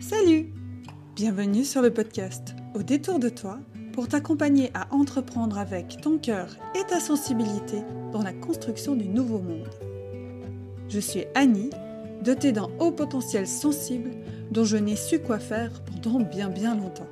[0.00, 0.46] Salut
[1.14, 3.58] Bienvenue sur le podcast Au détour de toi
[3.92, 9.40] pour t'accompagner à entreprendre avec ton cœur et ta sensibilité dans la construction du nouveau
[9.40, 9.68] monde.
[10.88, 11.68] Je suis Annie,
[12.24, 14.12] dotée d'un haut potentiel sensible
[14.50, 17.08] dont je n'ai su quoi faire pendant bien bien longtemps.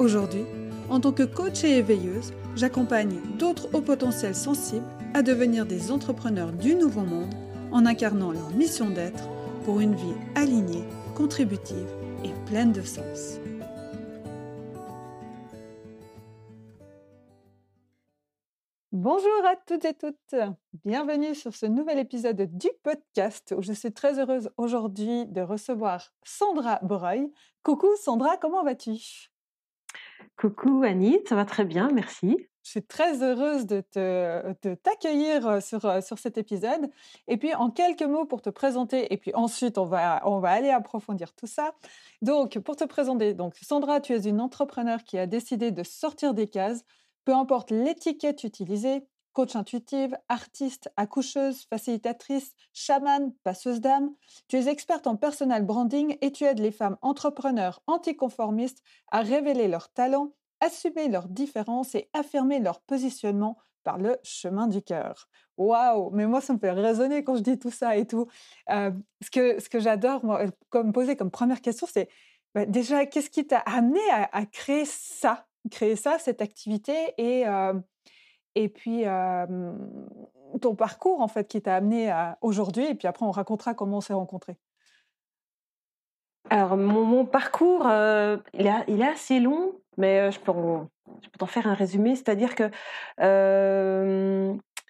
[0.00, 0.44] Aujourd'hui,
[0.90, 4.82] en tant que coach et éveilleuse, j'accompagne d'autres hauts potentiels sensibles
[5.14, 7.32] à devenir des entrepreneurs du nouveau monde
[7.70, 9.28] en incarnant leur mission d'être
[9.64, 10.84] pour une vie alignée
[11.16, 11.88] contributive
[12.24, 13.40] et pleine de sens.
[18.92, 20.34] Bonjour à toutes et toutes,
[20.84, 26.12] bienvenue sur ce nouvel épisode du podcast où je suis très heureuse aujourd'hui de recevoir
[26.22, 27.32] Sandra Breuil.
[27.62, 29.30] Coucou Sandra, comment vas-tu?
[30.36, 32.46] Coucou Annie, ça va très bien, merci.
[32.66, 36.90] Je suis très heureuse de, te, t'accueillir sur, cet épisode.
[37.28, 40.50] Et puis, en quelques mots pour te présenter, et puis ensuite, on va, on va
[40.50, 41.76] aller approfondir tout ça.
[42.22, 46.34] Donc, pour te présenter, donc, Sandra, tu es une entrepreneur qui a décidé de sortir
[46.34, 46.84] des cases,
[47.24, 54.12] peu importe l'étiquette utilisée, coach intuitive, artiste, accoucheuse, facilitatrice, chamane, passeuse d'âme.
[54.48, 59.68] Tu es experte en personal branding et tu aides les femmes entrepreneurs anticonformistes à révéler
[59.68, 60.32] leurs talents
[60.66, 65.28] assumer leurs différences et affirmer leur positionnement par le chemin du cœur.
[65.56, 68.26] Waouh Mais moi, ça me fait résonner quand je dis tout ça et tout.
[68.68, 72.08] ce que, ce que j'adore, moi, comme poser comme première question, c'est
[72.54, 75.46] bah, déjà, qu'est-ce qui t'a amené à, créer ça?
[75.70, 77.44] Créer ça, cette activité et,
[78.54, 79.04] et puis
[80.60, 82.86] ton parcours, en fait, qui t'a amené à aujourd'hui.
[82.86, 84.56] Et puis après, on racontera comment on s'est rencontrés.
[86.50, 87.86] Alors, mon, parcours,
[88.54, 90.52] il, est assez long mais je peux,
[91.38, 92.70] t'en faire un résumé, c'est-à-dire que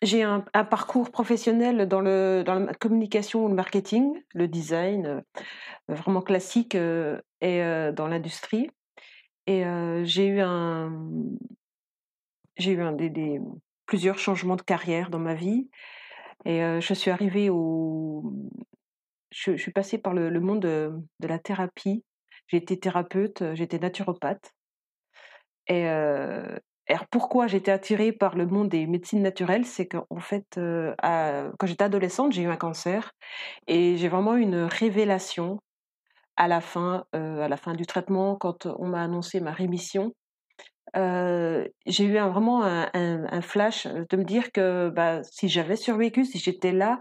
[0.02, 5.22] j'ai un, parcours professionnel dans, le, dans la communication, le marketing, le design,
[5.88, 7.60] vraiment classique et
[7.94, 8.70] dans l'industrie.
[9.46, 9.64] Et
[10.04, 10.42] j'ai eu
[12.56, 13.40] j'ai eu
[13.86, 15.70] plusieurs changements de carrière dans ma vie.
[16.45, 18.34] Et je suis arrivée au,
[19.30, 22.05] je, suis passée par le, monde de, de la thérapie.
[22.48, 24.55] J'ai été thérapeute, j'étais naturopathe.
[25.68, 25.86] Et
[26.88, 31.84] alors pourquoi j'étais attirée par le monde des médecines naturelles, c'est qu'en fait, quand j'étais
[31.84, 33.12] adolescente, j'ai eu un cancer
[33.66, 35.58] et j'ai vraiment eu une révélation
[36.36, 40.12] à la fin, à la fin du traitement, quand on m'a annoncé ma rémission.
[40.94, 46.72] j'ai eu vraiment un, flash de me dire que bah, si j'avais survécu, si j'étais
[46.72, 47.00] là,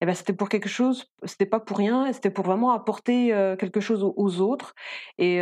[0.00, 3.80] eh ben, c'était pour quelque chose, c'était pas pour rien, c'était pour vraiment apporter quelque
[3.80, 4.74] chose aux, autres
[5.18, 5.36] et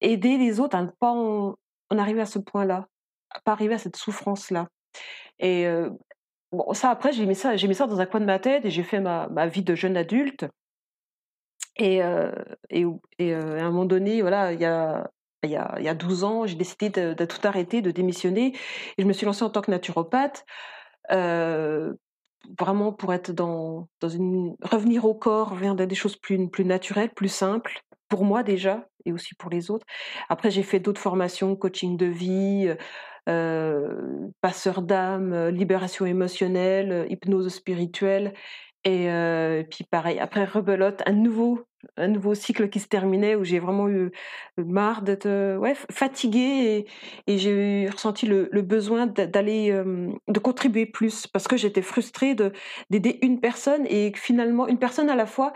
[0.00, 1.56] aider les autres à ne pas en,
[1.90, 2.86] on arrivait à ce point-là,
[3.44, 4.68] pas arriver à cette souffrance-là.
[5.38, 5.66] Et
[6.52, 8.64] bon, ça après, j'ai mis ça, j'ai mis ça dans un coin de ma tête
[8.64, 10.46] et j'ai fait ma, vie de jeune adulte.
[11.76, 12.00] Et,
[12.68, 15.10] et, à un moment donné, voilà, il y a,
[15.44, 18.54] y a, il y a 12 ans, j'ai décidé de, tout arrêter, de démissionner.
[18.98, 20.44] Et je me suis lancée en tant que naturopathe,
[22.58, 24.54] vraiment pour être dans, dans une.
[24.62, 29.12] revenir au corps, vers des choses plus, plus naturelles, plus simples, pour moi déjà, et
[29.12, 29.86] aussi pour les autres.
[30.28, 32.74] Après, j'ai fait d'autres formations, coaching de vie,
[33.28, 38.34] euh, passeur d'âme, libération émotionnelle, hypnose spirituelle.
[38.84, 39.08] Et
[39.70, 43.88] puis pareil, après rebelote, un nouveau, un nouveau cycle qui se terminait où j'ai vraiment
[43.88, 44.10] eu
[44.56, 46.86] marre d'être ouais, fatiguée
[47.26, 52.34] et, j'ai ressenti le, besoin d'aller, de contribuer plus parce que j'étais frustrée
[52.90, 55.52] d'aider une personne et finalement une personne à la fois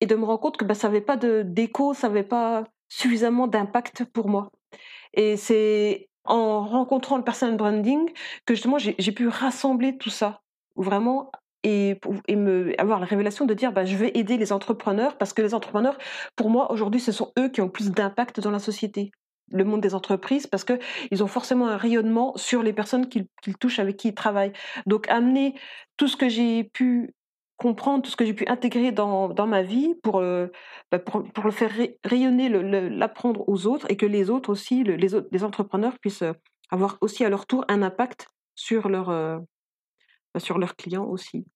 [0.00, 3.46] et de me rendre compte que bah, ça n'avait pas d'écho, ça n'avait pas suffisamment
[3.46, 4.50] d'impact pour moi.
[5.14, 8.10] Et c'est en rencontrant le personal branding
[8.44, 10.42] que justement j'ai pu rassembler tout ça,
[10.76, 11.30] vraiment
[11.66, 11.98] et,
[12.78, 15.98] avoir la révélation de dire bah, je vais aider les entrepreneurs parce que les entrepreneurs,
[16.36, 19.10] pour moi, aujourd'hui, ce sont eux qui ont plus d'impact dans la société
[19.52, 20.78] le monde des entreprises parce que
[21.12, 23.28] ils ont forcément un rayonnement sur les personnes qu'ils
[23.60, 24.52] touchent avec qui ils travaillent.
[24.86, 25.54] Donc amener
[25.96, 27.14] tout ce que j'ai pu
[27.56, 30.48] comprendre tout ce que j'ai pu intégrer dans, ma vie pour, euh,
[30.90, 31.72] bah, pour, pour, le faire
[32.04, 36.32] rayonner, l'apprendre aux autres et que les autres aussi, les, autres, les entrepreneurs puissent euh,
[36.70, 39.38] avoir aussi à leur tour un impact sur, leur, euh,
[40.34, 41.46] bah, sur leurs clients aussi.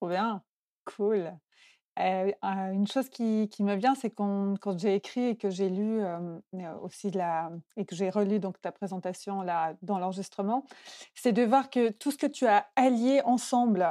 [0.00, 0.42] Trop bien,
[0.84, 1.38] cool
[1.98, 6.02] une chose qui, me vient, c'est quand, quand j'ai écrit et que j'ai lu
[6.82, 10.64] aussi la, et que j'ai relu donc ta présentation là dans l'enregistrement,
[11.14, 13.88] c'est de voir que tout ce que tu as allié ensemble,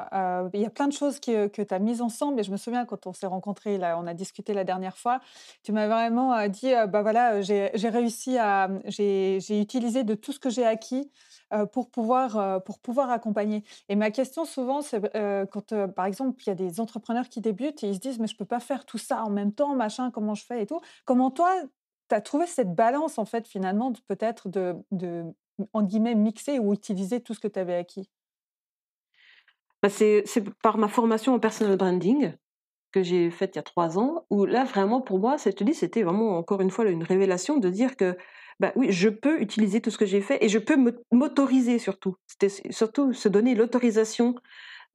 [0.54, 2.40] il y a plein de choses que, que tu as mises ensemble.
[2.40, 5.20] Et je me souviens quand on s'est rencontrés, là, on a discuté la dernière fois,
[5.64, 10.50] tu m'as vraiment dit, bah voilà, j'ai réussi à, j'ai utilisé de tout ce que
[10.50, 11.10] j'ai acquis
[11.72, 13.64] pour, pouvoir, pour pouvoir accompagner.
[13.90, 15.02] Et ma question souvent, c'est
[15.52, 18.28] quand, par exemple, il y a des entrepreneurs qui débutent et ils se disent, mais
[18.28, 20.66] je ne peux pas faire tout ça en même temps, machin, comment je fais et
[20.66, 20.82] tout.
[21.06, 21.52] Comment toi,
[22.10, 25.24] tu as trouvé cette balance, en fait, finalement, peut-être de, de,
[25.74, 28.10] en guillemets, mixer ou utiliser tout ce que tu avais acquis?
[29.82, 30.24] Bah, c'est
[30.64, 32.34] par ma formation en personal branding
[32.92, 36.04] que j'ai faite il y a trois ans, où là, vraiment, pour moi, cette c'était
[36.04, 38.18] vraiment, encore une fois, une révélation de dire que,
[38.60, 40.78] bah oui, je peux utiliser tout ce que j'ai fait et je peux
[41.12, 42.16] m'autoriser surtout.
[42.28, 44.36] C'était surtout se donner l'autorisation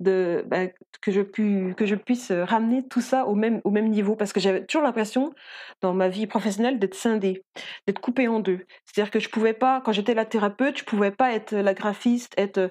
[0.01, 0.67] de, bah,
[1.03, 4.17] que, je puisse ramener tout ça au même, au même niveau.
[4.17, 5.33] Parce que j'avais toujours l'impression,
[5.83, 7.45] dans ma vie professionnelle, d'être scindée,
[7.87, 8.61] d'être coupée en deux.
[8.87, 12.33] C'est-à-dire que je pouvais pas, quand j'étais la thérapeute, je pouvais pas être la graphiste,
[12.39, 12.71] être.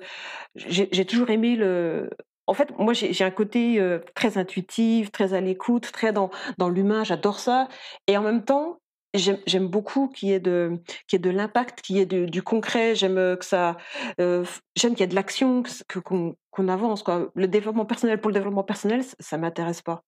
[0.55, 2.09] J'ai toujours aimé le.
[2.47, 3.79] En fait, moi, j'ai un côté
[4.15, 7.67] très intuitif, très à l'écoute, très dans, dans l'humain, j'adore ça.
[8.07, 8.79] Et en même temps,
[9.15, 10.79] J'aime beaucoup qu'il y ait de,
[11.11, 12.93] de l'impact, qu'il y ait du concret.
[12.93, 13.75] J'aime que ça,
[14.21, 14.45] euh,
[14.75, 15.63] j'aime qu'il y ait de l'action,
[16.01, 17.03] qu'on avance.
[17.35, 20.03] Le développement personnel pour le développement personnel, ça, ça m'intéresse pas.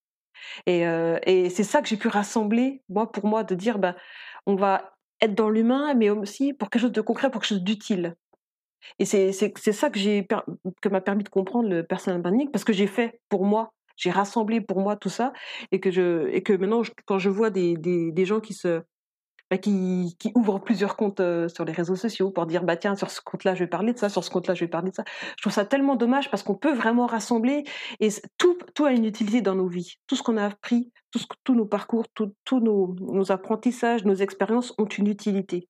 [0.65, 3.95] Et, euh, et c'est ça que j'ai pu rassembler, moi, pour moi, de dire, ben,
[4.45, 7.63] on va être dans l'humain, mais aussi pour quelque chose de concret, pour quelque chose
[7.63, 8.15] d'utile.
[8.99, 10.21] Et c'est ça que
[10.81, 14.11] que m'a permis de comprendre le personal branding, parce que j'ai fait pour moi j'ai
[14.11, 15.31] rassemblé pour moi tout ça
[15.71, 18.81] et que je et que maintenant quand je vois des, des, des gens qui se
[19.49, 23.11] bah, qui, qui, ouvrent plusieurs comptes sur les réseaux sociaux pour dire bah tiens sur
[23.11, 25.03] ce compte-là je vais parler de ça, sur ce compte-là je vais parler de ça.
[25.37, 27.65] Je trouve ça tellement dommage parce qu'on peut vraiment rassembler
[27.99, 29.95] et tout, tout a une utilité dans nos vies.
[30.07, 30.91] Tout ce qu'on a appris,
[31.43, 35.67] tous nos parcours, tous nos, nos apprentissages, nos expériences ont une utilité.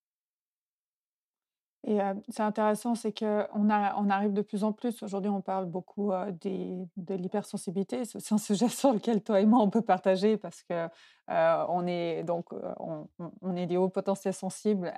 [1.87, 1.97] Et
[2.29, 5.01] c'est intéressant, c'est qu'on on arrive de plus en plus.
[5.01, 8.03] Aujourd'hui, on parle beaucoup des, de l'hypersensibilité.
[8.05, 10.87] C'est un sujet sur lequel toi et moi on peut partager parce que
[11.27, 13.07] on est on,
[13.41, 14.93] on, est des hauts potentiels sensibles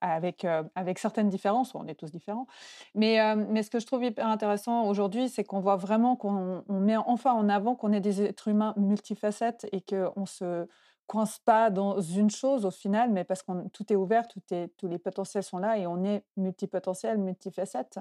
[0.00, 0.44] avec
[0.74, 1.76] avec certaines différences.
[1.76, 2.48] On est tous différents.
[2.96, 6.96] Mais mais ce que je trouve hyper intéressant aujourd'hui, c'est qu'on voit vraiment qu'on met
[6.96, 10.66] enfin en avant qu'on est des êtres humains multifacettes et qu'on se
[11.06, 14.98] coince pas dans une chose au final, mais parce que tout est ouvert, tous les
[14.98, 17.98] potentiels sont là et on est multipotentiel, multifacette.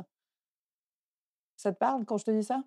[1.65, 2.61] Te parle quand je te dis ça?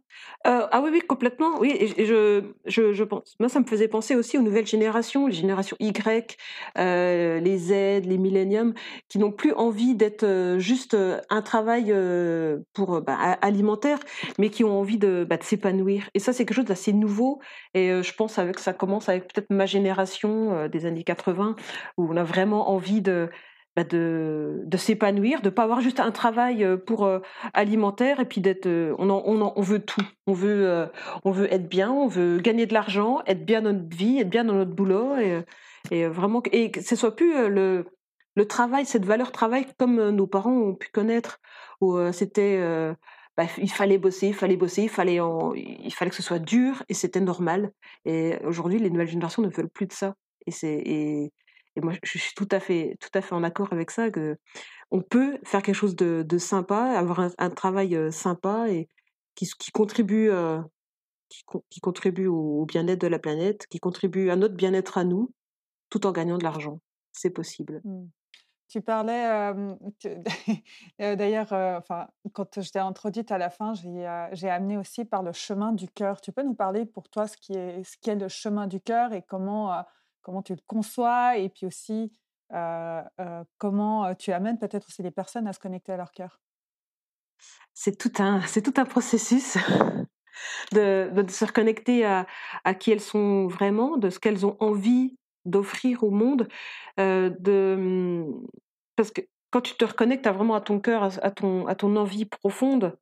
[0.44, 1.60] Euh, Ah oui, oui, complètement.
[1.60, 3.36] Oui, je, je, je, pense.
[3.38, 6.36] Moi, ça me faisait penser aussi aux nouvelles générations, les générations Y,
[6.78, 7.70] euh, les Z,
[8.04, 8.74] les milléniums,
[9.08, 10.96] qui n'ont plus envie d'être euh, juste
[11.30, 11.94] un travail
[12.74, 14.00] pour bah, alimentaire,
[14.36, 16.10] mais qui ont envie de, bah, de s'épanouir.
[16.14, 17.40] Et ça, c'est quelque chose d'assez nouveau.
[17.74, 21.54] Et je pense que ça commence avec peut-être ma génération des années 80,
[21.98, 23.28] où on a vraiment envie de
[23.78, 27.20] bah, de, s'épanouir, de pas avoir juste un travail euh, pour euh,
[27.54, 30.88] alimentaire et puis d'être, euh, on, on, on, veut tout, on veut,
[31.24, 34.30] on veut être bien, on veut gagner de l'argent, être bien dans notre vie, être
[34.30, 35.14] bien dans notre boulot
[35.92, 37.86] et, vraiment et que ce soit plus le,
[38.34, 41.38] le travail, cette valeur travail comme nos parents ont pu connaître
[41.80, 42.60] où c'était
[43.36, 45.20] bah, il fallait bosser, il fallait bosser, il fallait,
[45.54, 47.70] il fallait que ce soit dur et c'était normal.
[48.04, 50.16] Et aujourd'hui, les nouvelles générations ne veulent plus de ça.
[50.46, 51.30] Et c'est et,
[51.78, 54.10] et moi, je suis tout à fait, tout à fait en accord avec ça.
[54.10, 54.36] Que
[54.90, 58.88] on peut faire quelque chose de, sympa, avoir un, travail sympa et
[59.36, 60.30] qui, contribue,
[61.28, 65.30] qui, contribue au, bien-être de la planète, qui contribue à notre bien-être à nous,
[65.88, 66.80] tout en gagnant de l'argent.
[67.12, 67.80] C'est possible.
[67.84, 68.06] Mmh.
[68.68, 69.54] Tu parlais,
[70.98, 75.72] d'ailleurs, enfin, quand je t'ai introduite à la fin, j'ai amené aussi par le chemin
[75.72, 76.20] du cœur.
[76.20, 79.12] Tu peux nous parler pour toi ce qui est, ce qui le chemin du cœur
[79.12, 79.84] et comment
[80.22, 82.12] comment tu le conçois et puis aussi
[83.58, 86.40] comment tu amènes peut-être aussi les personnes à se connecter à leur cœur.
[87.74, 89.58] C'est tout un, c'est tout un processus
[90.72, 92.26] de, de, se reconnecter à,
[92.64, 96.48] à, qui elles sont vraiment, de ce qu'elles ont envie d'offrir au monde,
[96.96, 98.46] de, mmh,
[98.96, 99.20] parce que
[99.50, 102.98] quand tu te reconnectes vraiment à ton cœur, à, ton, à ton envie profonde,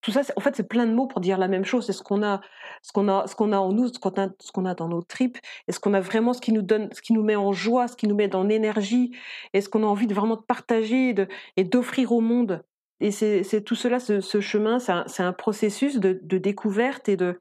[0.00, 1.86] tout ça, en fait, c'est plein de mots pour dire la même chose.
[1.86, 2.40] C'est ce qu'on a,
[2.82, 4.88] ce qu'on a, ce qu'on a en nous, ce qu'on a, ce qu'on a dans
[4.88, 5.38] nos tripes.
[5.66, 7.96] Est-ce qu'on a vraiment ce qui nous donne, ce qui nous met en joie, ce
[7.96, 9.12] qui nous met dans l'énergie
[9.54, 11.14] Est-ce qu'on a envie de vraiment de partager
[11.56, 12.62] et d'offrir au monde
[13.00, 17.40] Et c'est, tout cela, ce, chemin, c'est un, un, processus de, découverte et de,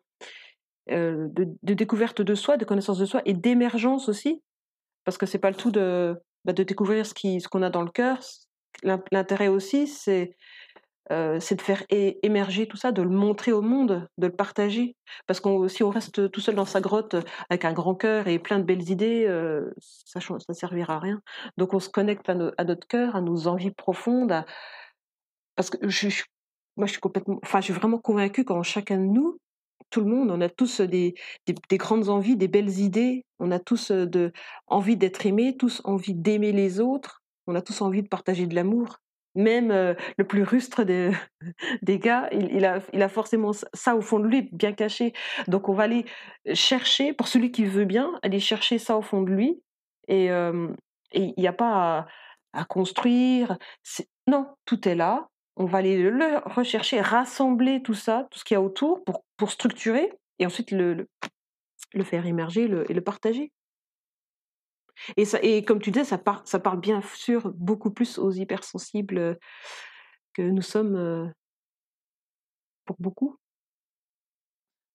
[0.89, 4.41] euh, de, de, découverte de soi, de connaissance de soi et d'émergence aussi,
[5.05, 7.69] parce que c'est pas le tout de, bah, de découvrir ce qui, ce qu'on a
[7.69, 8.19] dans le cœur.
[9.11, 10.35] L'intérêt aussi, c'est
[11.11, 14.95] euh, c'est de faire émerger tout ça, de le montrer au monde, de le partager.
[15.25, 17.15] Parce que si on reste tout seul dans sa grotte
[17.49, 21.21] avec un grand cœur et plein de belles idées, euh, ça ne servira à rien.
[21.57, 24.43] Donc on se connecte à, notre cœur, à nos envies profondes.
[25.55, 26.09] Parce que je,
[26.75, 29.39] moi, je suis complètement, enfin, je suis vraiment convaincue qu'en chacun de nous,
[29.89, 33.25] tout le monde, on a tous des, des, grandes envies, des belles idées.
[33.39, 34.33] On a tous de,
[34.67, 37.23] envie d'être aimés, tous envie d'aimer les autres.
[37.47, 38.99] On a tous envie de partager de l'amour.
[39.37, 41.11] Même le plus rustre des,
[41.83, 45.13] gars, il, a, forcément ça au fond de lui, bien caché.
[45.47, 46.05] Donc on va aller
[46.53, 49.61] chercher, pour celui qui veut bien, aller chercher ça au fond de lui.
[50.07, 50.29] Et
[51.13, 52.07] il n'y a pas
[52.53, 53.57] à, construire.
[54.27, 55.29] Non, tout est là.
[55.55, 59.03] On va aller le rechercher, rassembler tout ça, tout ce qu'il y a autour
[59.37, 61.07] pour, structurer et ensuite le,
[62.03, 63.51] faire émerger et le partager.
[65.15, 69.37] Et, ça, et comme tu disais, ça, ça parle bien sûr beaucoup plus aux hypersensibles
[70.33, 71.33] que nous sommes
[72.85, 73.37] pour beaucoup.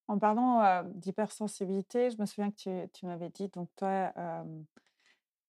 [0.09, 4.13] En parlant d'hypersensibilité, je me souviens que tu, m'avais dit, donc toi,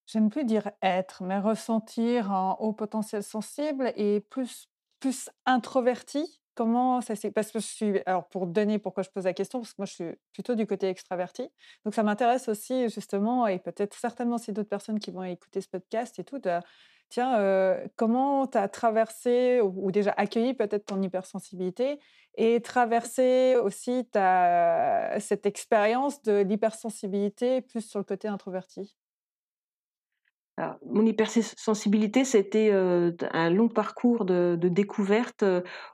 [0.06, 4.68] j'aime plus dire être, mais ressentir un haut potentiel sensible et plus,
[5.00, 6.40] plus introverti.
[6.54, 8.00] Comment ça s'est Parce que je suis.
[8.06, 10.66] Alors, pour donner pourquoi je pose la question, parce que moi, je suis plutôt du
[10.66, 11.48] côté extraverti.
[11.84, 15.68] Donc, ça m'intéresse aussi, justement, et peut-être certainement si d'autres personnes qui vont écouter ce
[15.68, 16.60] podcast et tout, de,
[17.08, 21.98] tiens, comment tu as traversé, ou, déjà accueilli peut-être ton hypersensibilité,
[22.36, 24.08] et traversé aussi
[25.20, 28.94] cette expérience de l'hypersensibilité plus sur le côté introverti?
[30.86, 35.44] Mon hypersensibilité, c'était un long parcours de, découverte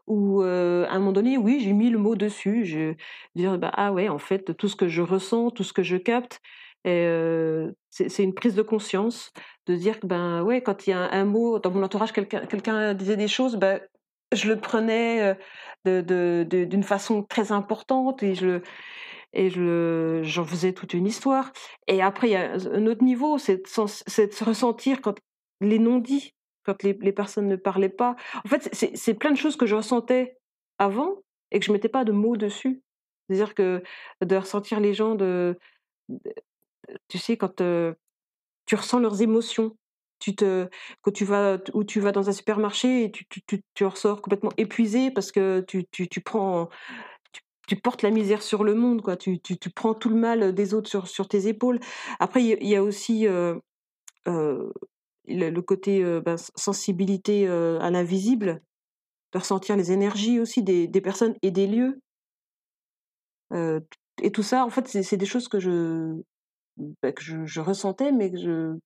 [0.06, 2.64] où, à un moment donné, oui, j'ai mis le mot dessus.
[2.64, 2.94] Je
[3.34, 5.96] dire, bah, ah ouais, en fait, tout ce que je ressens, tout ce que je
[5.96, 6.40] capte,
[6.84, 9.32] c'est une prise de conscience
[9.66, 12.94] de dire que, ben ouais, quand il y a un, mot dans mon entourage, quelqu'un
[12.94, 13.80] disait des choses, ben,
[14.32, 15.36] je le prenais
[15.84, 18.60] d'une façon très importante et je
[19.32, 21.52] et je, j'en faisais toute une histoire.
[21.86, 25.16] Et après, il y a un autre niveau, c'est de, se ressentir quand
[25.60, 26.34] les non-dits,
[26.64, 28.16] quand les, personnes ne parlaient pas.
[28.44, 30.38] En fait, c'est plein de choses que je ressentais
[30.78, 31.16] avant
[31.50, 32.82] et que je mettais pas de mots dessus.
[33.28, 33.82] C'est-à-dire que
[34.24, 35.56] de ressentir les gens de,
[37.08, 37.62] tu sais, quand
[38.66, 39.76] tu ressens leurs émotions,
[40.18, 40.68] tu te,
[41.00, 44.20] quand tu vas, ou tu vas dans un supermarché et tu, tu, tu, tu ressors
[44.20, 46.68] complètement épuisé parce que tu prends
[47.70, 49.16] tu portes la misère sur le monde, quoi.
[49.16, 51.78] Tu, tu, tu prends tout le mal des autres sur, sur tes épaules.
[52.18, 53.28] Après, il y, a aussi
[54.26, 58.60] le, côté ben, sensibilité à l'invisible,
[59.32, 62.00] de ressentir les énergies aussi des, des personnes et des lieux.
[63.52, 66.20] et tout ça, en fait, c'est des choses que je,
[66.76, 68.78] ben, que je, ressentais, mais que je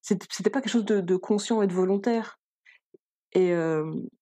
[0.00, 2.38] c'était pas quelque chose de, de, conscient et de volontaire.
[3.32, 3.52] Et,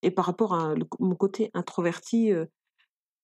[0.01, 2.33] et par rapport à mon côté introverti,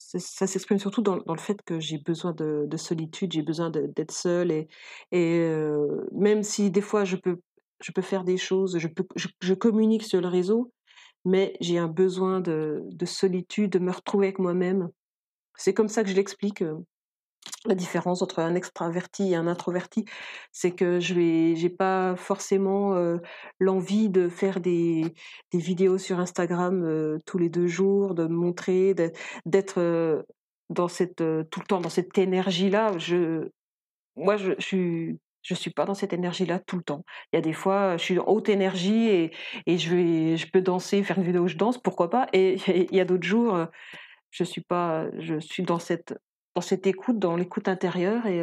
[0.07, 4.13] ça s'exprime surtout dans, le fait que j'ai besoin de, de solitude, j'ai besoin d'être
[4.13, 4.69] seule et,
[6.13, 7.41] même si des fois je peux,
[7.81, 8.89] je peux faire des choses, je,
[9.41, 10.73] je, communique sur le réseau,
[11.25, 14.89] mais j'ai un besoin de, de, solitude, de me retrouver avec moi-même.
[15.57, 16.63] C'est comme ça que je l'explique
[17.67, 20.05] la différence entre un extraverti et un introverti,
[20.53, 21.15] c'est que je
[21.57, 22.95] j'ai pas forcément
[23.59, 25.15] l'envie de faire des,
[25.53, 28.95] des, vidéos sur Instagram tous les deux jours, de me montrer,
[29.47, 30.25] d'être
[30.71, 32.99] dans tout le temps dans cette énergie-là.
[32.99, 33.49] Je,
[34.17, 37.05] moi, je, je suis je suis pas dans cette énergie-là tout le temps.
[37.33, 39.33] Il y a des fois, je suis en haute énergie et,
[39.67, 42.27] et je vais, je peux danser, faire une vidéo où je danse, pourquoi pas?
[42.33, 42.57] Et
[42.91, 43.67] il y a d'autres jours,
[44.31, 46.15] je suis pas, je suis dans cette
[46.57, 48.41] dans cette écoute, dans l'écoute intérieure et,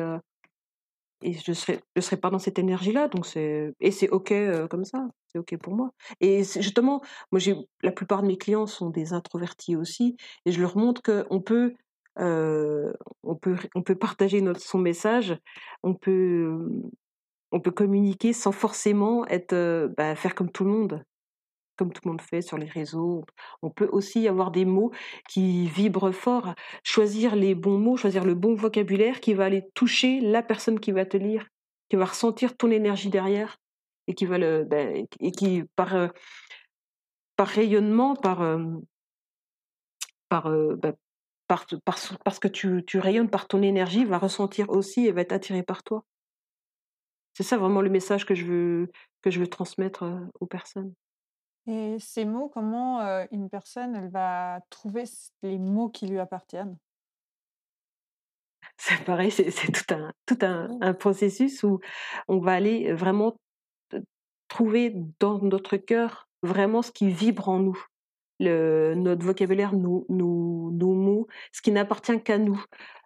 [1.24, 3.08] et je ne serai, je serai pas dans cette énergie-là.
[3.08, 4.32] Donc et c'est OK
[4.70, 5.90] comme ça, c'est OK pour moi.
[6.22, 7.02] Et justement,
[7.32, 7.42] moi,
[7.82, 10.16] la plupart de mes clients sont des introvertis aussi
[10.46, 11.74] et je leur montre qu'on peut,
[12.18, 15.36] on peut, on peut partager notre, son message,
[15.82, 16.56] on peut,
[17.52, 21.04] on peut communiquer sans forcément être, bah, faire comme tout le monde
[21.78, 23.26] comme tout le monde fait sur les réseaux.
[23.62, 24.92] On peut aussi avoir des mots
[25.30, 30.20] qui vibrent fort, choisir les bons mots, choisir le bon vocabulaire qui va aller toucher
[30.20, 31.48] la personne qui va te lire,
[31.90, 33.58] qui va ressentir ton énergie derrière
[34.08, 36.08] et qui va le ben, et qui par euh,
[37.36, 38.60] par rayonnement, par euh,
[40.30, 40.94] par, ben,
[41.48, 41.66] par,
[42.24, 45.64] parce que tu, tu rayonnes par ton énergie, va ressentir aussi et va être attiré
[45.64, 46.04] par toi.
[47.34, 50.06] C'est ça vraiment le message que je veux que je veux transmettre
[50.40, 50.94] aux personnes.
[51.68, 53.00] Et ces mots, comment
[53.32, 55.06] une personne elle va trouver
[55.42, 56.78] les mots qui lui appartiennent?
[58.78, 61.80] C'est pareil, c'est tout un, tout un, processus où
[62.28, 63.38] on va aller vraiment
[64.48, 67.82] trouver dans notre cœur vraiment ce qui vibre en nous.
[68.40, 72.62] Le, notre vocabulaire, nos, nos, nos mots, ce qui n'appartient qu'à nous.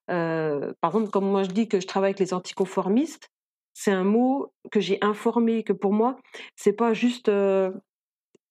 [0.07, 3.29] par exemple, comme moi je dis que je travaille avec les anticonformistes,
[3.73, 6.17] c'est un mot que j'ai informé, que pour moi,
[6.55, 7.29] c'est pas juste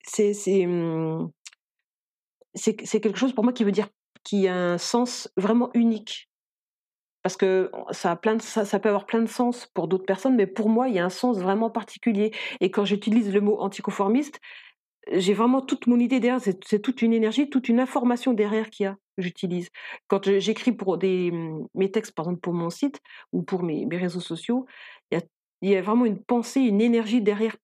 [0.07, 0.33] c'est
[2.55, 3.89] c'est quelque chose pour moi qui veut dire
[4.25, 6.29] qui a un sens vraiment unique.
[7.23, 10.05] Parce que ça, a plein de, ça, ça peut avoir plein de sens pour d'autres
[10.05, 12.33] personnes, mais pour moi, il y a un sens vraiment particulier.
[12.61, 14.41] Et quand j'utilise le mot anticonformiste,
[15.13, 18.85] j'ai vraiment toute mon idée derrière, c'est toute une énergie, toute une information derrière qu'il
[18.85, 19.71] y a, j'utilise.
[20.09, 23.01] Quand j'écris pour des, mmh, mes textes, par exemple pour mon site
[23.33, 24.67] ou pour mes, mes réseaux sociaux,
[25.11, 25.25] il y, a,
[25.63, 27.57] il y a vraiment une pensée, une énergie derrière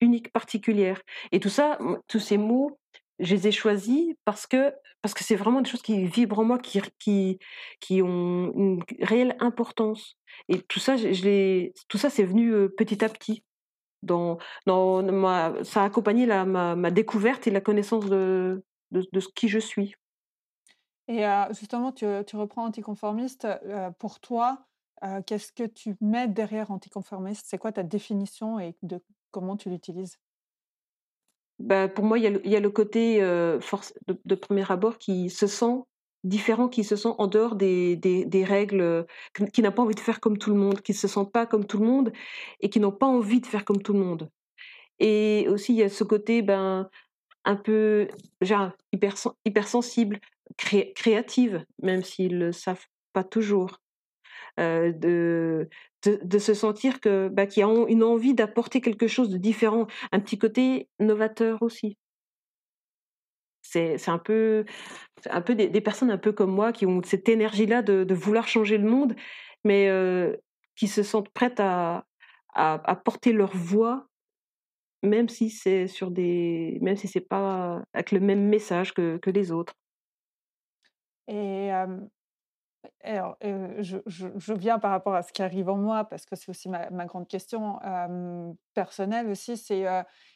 [0.00, 1.00] unique, particulière.
[1.32, 2.78] Et tout ça, tous ces mots,
[3.18, 4.72] je les ai choisis parce que
[5.02, 7.38] parce que c'est vraiment des choses qui vibrent en moi, qui, qui,
[7.78, 10.18] qui ont une réelle importance.
[10.48, 13.44] Et tout ça, je, tout ça, c'est venu petit à petit
[14.02, 19.60] dans, dans ça a accompagné la, ma, découverte et la connaissance de, de, qui je
[19.60, 19.94] suis.
[21.06, 23.46] Et justement, tu, tu, reprends anticonformiste.
[24.00, 24.66] pour toi,
[25.26, 27.46] qu'est-ce que tu mets derrière anticonformiste?
[27.48, 28.74] C'est quoi ta définition et
[29.36, 30.18] comment tu l'utilises?
[31.58, 35.82] Bah, Pour moi, il y, a le, côté de, premier abord qui se sent
[36.24, 39.06] différents qui se sont en dehors des, règles,
[39.52, 41.44] qui, n'ont pas envie de faire comme tout le monde, qui ne se sentent pas
[41.44, 42.12] comme tout le monde
[42.60, 44.30] et qui n'ont pas envie de faire comme tout le monde.
[45.00, 46.88] Et aussi, il y a ce côté ben,
[47.44, 48.08] un peu
[48.40, 50.18] genre, hyper, hypersensible,
[50.56, 53.82] créative, même s'ils ne le savent pas toujours.
[54.58, 55.68] Euh, de,
[56.04, 60.20] de, se sentir que bah, qu'ils ont une envie d'apporter quelque chose de différent, un
[60.20, 61.98] petit côté novateur aussi.
[63.62, 64.64] C'est un peu,
[65.28, 68.78] un peu des, personnes un peu comme moi qui ont cette énergie-là de, vouloir changer
[68.78, 69.14] le monde,
[69.64, 69.90] mais
[70.76, 72.06] qui se sentent prêtes à,
[72.54, 74.06] à, porter leur voix,
[75.02, 79.30] même si c'est sur des, même si c'est pas avec le même message que, que
[79.30, 79.74] les autres.
[81.28, 81.70] Et
[83.02, 86.48] alors, je, je, viens par rapport à ce qui arrive en moi, parce que c'est
[86.48, 87.78] aussi ma, grande question
[88.74, 89.84] personnelle aussi, c'est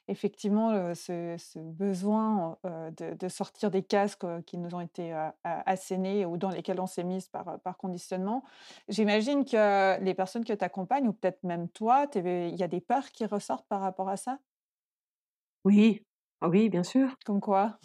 [0.08, 5.12] effectivement ce, besoin de, sortir des casques qui nous ont été
[5.44, 8.44] assénés ou dans lesquels on s'est mis par, par conditionnement.
[8.88, 12.80] J'imagine que les personnes que tu accompagnes, ou peut-être même toi, il y a des
[12.80, 14.38] peurs qui ressortent par rapport à ça?
[15.64, 16.04] Oui,
[16.40, 17.16] ah oui, bien sûr.
[17.24, 17.78] Comme quoi?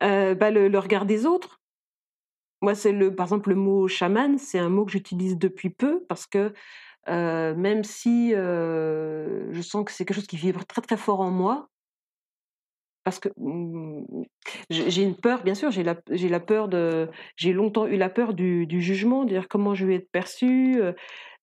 [0.00, 1.61] Bah, le regard des autres.
[2.62, 6.04] Moi, c'est le, par exemple, le mot chaman, c'est un mot que j'utilise depuis peu
[6.08, 6.52] parce que
[7.06, 11.68] même si je sens que c'est quelque chose qui vibre très très fort en moi,
[13.04, 14.04] parce que mmh,
[14.70, 18.66] j'ai une peur, bien sûr, j'ai la, peur de, j'ai longtemps eu la peur du,
[18.66, 20.80] du jugement, de dire comment je vais être perçue,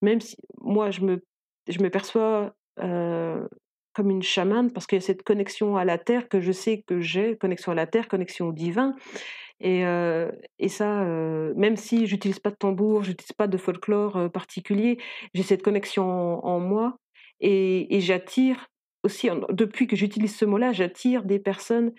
[0.01, 1.21] même si moi je me,
[1.67, 2.55] je me perçois
[3.93, 6.83] comme une chamane parce qu'il y a cette connexion à la terre que je sais
[6.87, 8.95] que j'ai, connexion à la terre, connexion au divin.
[9.61, 9.83] Et,
[10.59, 11.03] et ça,
[11.55, 14.99] même si j'utilise pas de tambour, j'utilise pas de folklore particulier,
[15.33, 16.05] j'ai cette connexion
[16.45, 16.97] en, moi
[17.41, 18.67] et, et j'attire
[19.03, 21.93] aussi, depuis que j'utilise ce mot-là, j'attire des personnes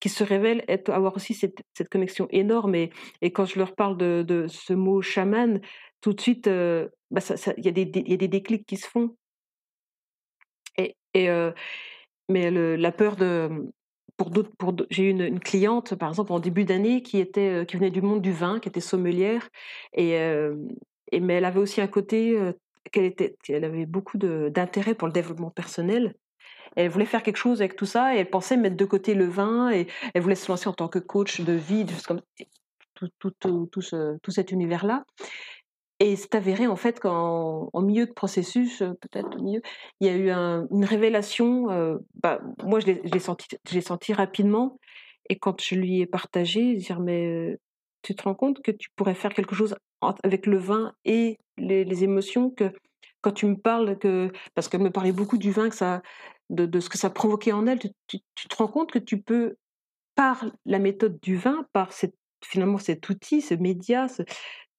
[0.00, 2.74] qui se révèlent être, avoir aussi cette, cette connexion énorme.
[2.74, 5.60] Et, et, quand je leur parle de, de ce mot chaman,
[6.00, 9.16] tout de suite, il bah ça, ça, y, a des déclics qui se font.
[10.76, 11.28] Et, et
[12.28, 13.72] mais la peur de,
[14.90, 18.22] j'ai eu une, cliente, par exemple, en début d'année, qui était, qui venait du monde
[18.22, 19.48] du vin, qui était sommelière,
[19.94, 20.12] et,
[21.12, 22.38] et mais elle avait aussi un côté
[22.90, 26.14] qu'elle était, qu'elle avait beaucoup d'intérêt pour le développement personnel.
[26.76, 29.26] Elle voulait faire quelque chose avec tout ça, et elle pensait mettre de côté le
[29.26, 31.86] vin, et elle voulait se lancer en tant que coach de vie,
[32.94, 35.04] tout cet univers-là.
[36.02, 39.62] Et c'est avéré en fait qu'en milieu de processus, peut-être au milieu,
[40.00, 41.66] il y a eu une révélation.
[42.20, 43.46] bah, moi, je l'ai senti,
[43.80, 44.80] senti rapidement.
[45.30, 47.56] Et quand je lui ai partagé, dire mais
[48.02, 49.76] tu te rends compte que tu pourrais faire quelque chose
[50.24, 52.72] avec le vin et les, émotions que
[53.20, 56.02] quand tu me parles que parce qu'elle me parlait beaucoup du vin que ça
[56.50, 59.54] de, ce que ça provoquait en elle, tu, te rends compte que tu peux
[60.16, 61.90] par la méthode du vin, par
[62.44, 64.24] finalement cet outil, ce média, ce,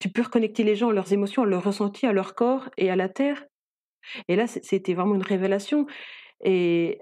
[0.04, 2.92] tu peux reconnecter les gens à leurs émotions, à leur ressenti, à leur corps et
[2.92, 3.46] à la terre.
[4.28, 5.88] Et là, c'était vraiment une révélation.
[6.44, 7.00] Et,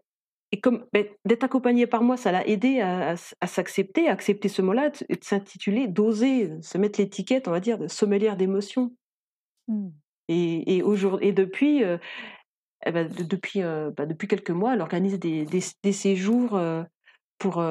[0.51, 3.15] et comme ben, d'être accompagné par moi, ça l'a aidé à,
[3.47, 7.79] s'accepter, à accepter ce mot-là, et de s'intituler, d'oser se mettre l'étiquette, on va dire,
[7.79, 8.95] de sommelière d'émotions.
[9.67, 9.89] Mmh.
[10.27, 10.83] Et, et,
[11.21, 11.97] et depuis, euh,
[12.85, 16.83] eh ben, depuis, euh, bah, depuis quelques mois, elle organise des, des, séjours euh,
[17.39, 17.65] pour,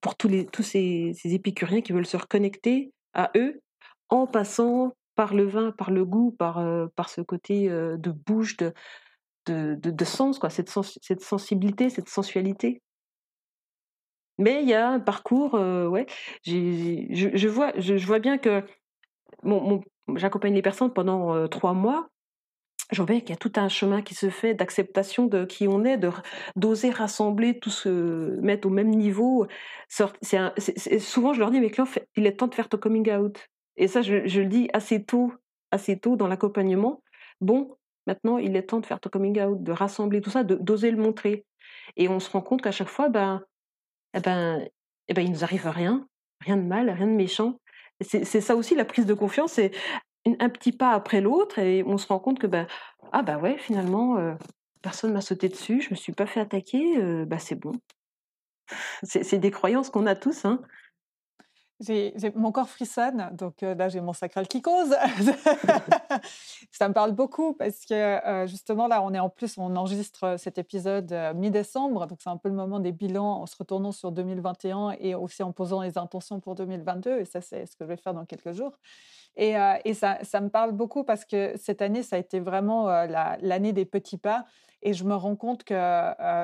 [0.00, 3.60] pour tous, les, tous ces, ces épicuriens qui veulent se reconnecter à eux
[4.08, 6.62] en passant par le vin, par le goût, par,
[6.94, 8.72] par ce côté de bouche, de,
[9.46, 10.70] de, de, sens, quoi, cette,
[11.02, 12.82] cette sensibilité, cette sensualité?
[14.38, 16.06] Mais il y a un parcours, ouais,
[16.44, 18.62] je, je, vois, je, vois bien que
[20.14, 22.08] j'accompagne les personnes pendant trois mois.
[22.92, 25.84] Je vois qu'il y a tout un chemin qui se fait d'acceptation de qui on
[25.84, 25.98] est,
[26.54, 29.46] d'oser rassembler tout se mettre au même niveau.
[29.88, 33.48] Souvent je leur dis mes clients, il est temps de faire ton coming out.
[33.76, 35.32] Et ça, je, le dis assez tôt,
[35.70, 37.02] assez tôt dans l'accompagnement.
[37.40, 40.90] Bon, maintenant, il est temps de faire ton coming out, de rassembler tout ça, d'oser
[40.90, 41.44] le montrer.
[41.96, 43.42] et on se rend compte qu'à chaque fois, ben,
[44.14, 44.66] eh ben,
[45.08, 46.08] eh ben, il nous arrive rien,
[46.40, 47.60] rien de mal, rien de méchant.
[48.00, 49.72] C'est ça aussi la prise de confiance, c'est
[50.38, 52.66] un petit pas après l'autre et on se rend compte que ben,
[53.12, 54.34] ah bah ouais, finalement, euh,
[54.82, 57.72] personne m'a sauté dessus, je me suis pas fait attaquer, bah c'est bon.
[59.04, 60.60] C'est des croyances qu'on a tous, hein.
[61.78, 64.94] J'ai, mon corps frissonne, donc euh, là j'ai mon sacral qui cause.
[66.72, 70.36] ça me parle beaucoup parce que euh, justement là on est en plus, on enregistre
[70.38, 73.92] cet épisode euh, mi-décembre, donc c'est un peu le moment des bilans en se retournant
[73.92, 77.18] sur 2021 et aussi en posant les intentions pour 2022.
[77.18, 78.72] Et ça c'est ce que je vais faire dans quelques jours.
[79.36, 82.86] Et, et ça, ça, me parle beaucoup parce que cette année ça a été vraiment
[83.42, 84.46] l'année des petits pas.
[84.82, 85.74] Et je me rends compte que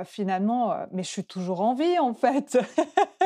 [0.05, 2.59] finalement, mais je suis toujours en vie en fait.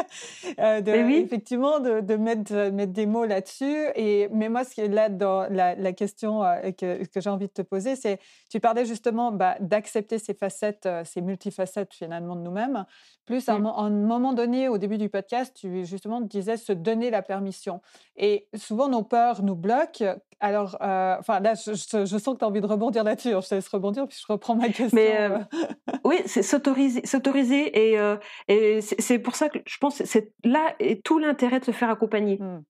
[0.58, 0.90] de,
[1.22, 3.86] Effectivement, de, mettre, mettre, des mots là-dessus.
[3.94, 6.42] Et mais moi, ce qui est là dans la, question
[6.76, 8.18] que, que j'ai envie de te poser, c'est
[8.50, 12.84] tu parlais justement bah, d'accepter ces facettes, ces multifacettes finalement de nous-mêmes.
[13.24, 17.10] Plus à un, un, moment donné, au début du podcast, tu justement disais se donner
[17.10, 17.80] la permission.
[18.16, 20.16] Et souvent, nos peurs nous bloquent.
[20.38, 23.30] Alors, enfin là, je, je, sens que tu as envie de rebondir là-dessus.
[23.30, 24.95] Je te laisse rebondir, puis je reprends ma question.
[24.96, 25.38] Mais euh,
[26.04, 28.16] oui, c'est s'autoriser, s'autoriser, et, euh,
[28.48, 31.90] et c'est pour ça que je pense c'est là est tout l'intérêt de se faire
[31.90, 32.38] accompagner.
[32.38, 32.62] Mmh.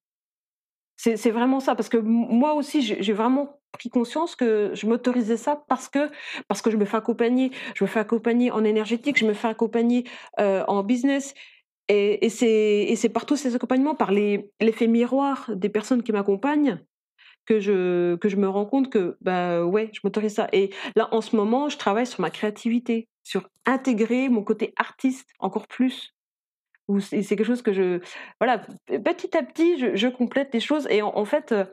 [0.99, 5.63] C'est vraiment ça, parce que moi aussi, j'ai vraiment pris conscience que je m'autorisais ça
[5.69, 6.09] parce que
[6.47, 9.47] parce que je me fais accompagner, je me fais accompagner en énergétique, je me fais
[9.47, 10.05] accompagner
[10.39, 11.35] euh, en business.
[11.87, 16.79] Et, et c'est par tous ces accompagnements, par l'effet miroir des personnes qui m'accompagnent,
[17.47, 20.47] que je, que je me rends compte que, bah ouais, je m'autorise ça.
[20.51, 25.29] Et là, en ce moment, je travaille sur ma créativité, sur intégrer mon côté artiste
[25.39, 26.13] encore plus.
[26.99, 27.99] C'est quelque chose que je.
[28.39, 30.87] Voilà, petit à petit, je, complète des choses.
[30.89, 31.65] Et en, fait, euh,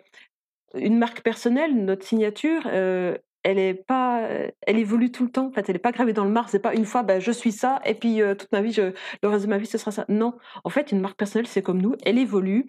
[0.75, 5.47] une marque personnelle, notre signature, euh, elle est pas, euh, elle évolue tout le temps.
[5.47, 6.49] En fait, elle est pas gravée dans le marbre.
[6.49, 8.93] C'est pas une fois, ben, je suis ça, et puis euh, toute ma vie, je,
[9.23, 10.07] le reste de ma vie, ce sera ça.
[10.09, 12.67] Non, en fait, une marque personnelle, c'est comme nous, elle évolue.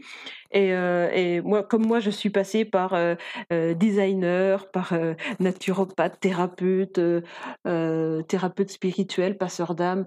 [0.52, 2.98] Et, euh, moi, comme moi, je suis passée par
[3.52, 4.94] designer, par
[5.40, 7.00] naturopathe, thérapeute,
[8.28, 10.06] thérapeute spirituel, passeur d'âme,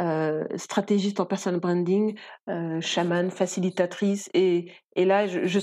[0.00, 2.16] euh, stratégiste en personal branding,
[2.48, 4.30] euh, chaman, facilitatrice.
[4.34, 5.58] Et, et là, je, je,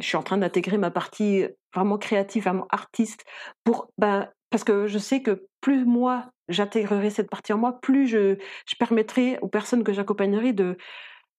[0.00, 1.44] suis en train d'intégrer ma partie
[1.74, 3.24] vraiment créative, vraiment artiste,
[3.64, 8.06] pour, ben, parce que je sais que plus moi j'intégrerai cette partie en moi, plus
[8.06, 10.76] je, je permettrai aux personnes que j'accompagnerai de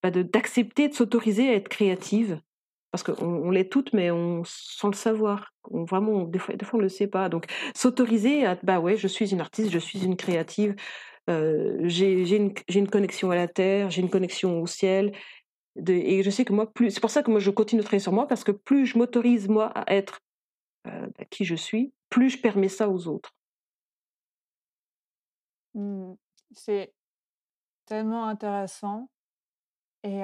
[0.03, 2.39] ben, d'accepter, de, s'autoriser à être créative.
[2.91, 5.51] Parce qu'on on l'est toutes, mais on, sans le savoir.
[5.69, 7.27] On, vraiment, des fois, des fois, on ne le sait pas.
[7.27, 10.75] Donc, s'autoriser à, bah ouais, je suis une artiste, je suis une créative,
[11.27, 15.13] j'ai une, connexion à la terre, j'ai une connexion au ciel.
[15.87, 18.01] Et je sais que moi, plus, c'est pour ça que moi je continue de travailler
[18.01, 20.21] sur moi parce que plus je m'autorise moi à être
[20.87, 23.33] euh, qui je suis, plus je permets ça aux autres.
[25.73, 26.13] Mmh.
[26.53, 26.93] c'est
[27.85, 29.09] tellement intéressant.
[30.03, 30.21] Et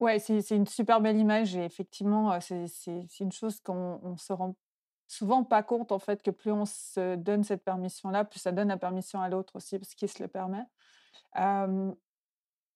[0.00, 4.56] ouais, c'est, une super belle image et effectivement, c'est une chose qu'on se rend
[5.06, 8.68] souvent pas compte en fait que plus on se donne cette permission-là, plus ça donne
[8.68, 10.64] la permission à l'autre aussi parce qu'il se le permet.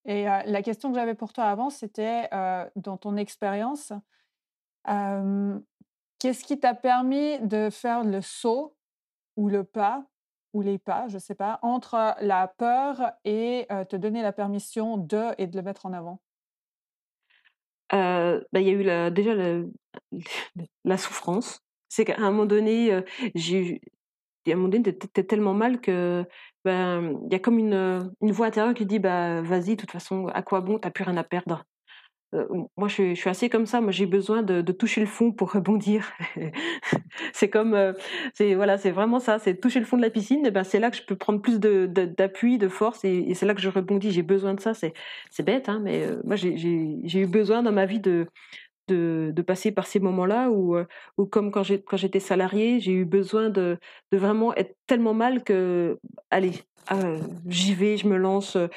[0.04, 2.28] et la question que j'avais pour toi avant, c'était
[2.76, 3.92] dans ton expérience,
[6.18, 8.76] qu'est-ce qui t'a permis de faire le saut
[9.36, 10.04] ou le pas
[10.54, 15.34] ou les pas, je sais pas, entre la peur et te donner la permission de
[15.38, 16.20] et de le mettre en avant?
[17.90, 19.32] Bah, il y a eu déjà
[20.84, 23.02] la souffrance c'est qu'à un moment donné,
[23.34, 23.80] j'ai
[24.52, 26.24] à un moment donné, t'es tellement mal que
[26.64, 29.90] ben il y a comme une, une voix intérieure qui dit bah vas-y, de toute
[29.90, 31.64] façon, à quoi bon, t'as plus rien à perdre.
[32.76, 33.80] moi, je suis, assez comme ça.
[33.80, 36.12] Moi, j'ai besoin de, de, toucher le fond pour rebondir.
[37.32, 37.94] c'est comme,
[38.34, 39.38] c'est voilà, c'est vraiment ça.
[39.38, 40.50] C'est toucher le fond de la piscine.
[40.50, 43.54] Ben, c'est là que je peux prendre plus de, d'appui, de, force, et, c'est là
[43.54, 44.12] que je rebondis.
[44.12, 44.74] J'ai besoin de ça.
[44.74, 44.92] C'est,
[45.42, 48.26] bête, hein, mais moi, j'ai, j'ai eu besoin dans ma vie de,
[48.88, 50.84] de, passer par ces moments-là où, euh,
[51.16, 53.78] où comme quand j'étais salariée, j'ai eu besoin de,
[54.12, 55.98] de, vraiment être tellement mal que,
[56.30, 56.52] allez,
[56.88, 57.14] ah,
[57.46, 58.56] j'y vais, je me lance.
[58.56, 58.68] Euh,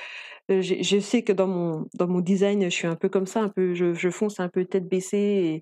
[0.50, 3.50] je, sais que dans mon, dans mon design, je suis un peu comme ça, un
[3.50, 5.62] peu, je, je fonce un peu tête baissée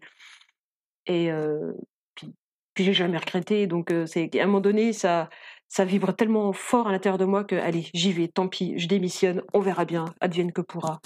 [1.08, 1.74] et, et euh,
[2.16, 2.34] puis,
[2.74, 3.68] puis j'ai jamais regretté.
[3.68, 5.30] Donc, c'est à un moment donné, ça,
[5.70, 8.88] ça vibre tellement fort à l'intérieur de moi que, allez, j'y vais, tant pis, je
[8.88, 11.00] démissionne, on verra bien, advienne que pourra.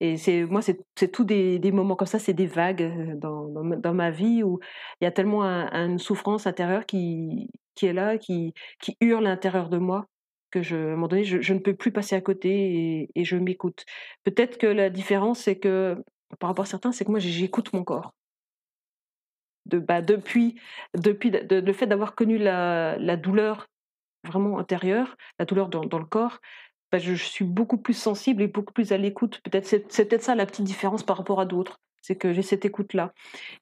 [0.00, 4.10] Et c'est moi, c'est tout des, moments comme ça, c'est des vagues dans, dans, ma
[4.10, 4.60] vie où
[5.00, 9.30] il y a tellement une souffrance intérieure qui, qui est là, qui, qui hurle à
[9.30, 10.06] l'intérieur de moi
[10.50, 13.36] que je, à un moment donné, je, ne peux plus passer à côté et, je
[13.36, 13.84] m'écoute.
[14.24, 15.96] Peut-être que la différence, c'est que
[16.38, 18.14] par rapport à certains, c'est que moi, j'écoute mon corps.
[19.66, 20.58] Bah, depuis,
[20.94, 23.66] depuis le fait d'avoir connu la, douleur
[24.24, 26.40] vraiment intérieure, la douleur dans le corps,
[26.92, 29.40] je, suis beaucoup plus sensible et beaucoup plus à l'écoute.
[29.42, 31.80] Peut-être c'est, peut-être ça la petite différence par rapport à d'autres.
[32.00, 33.12] C'est que j'ai cette écoute-là.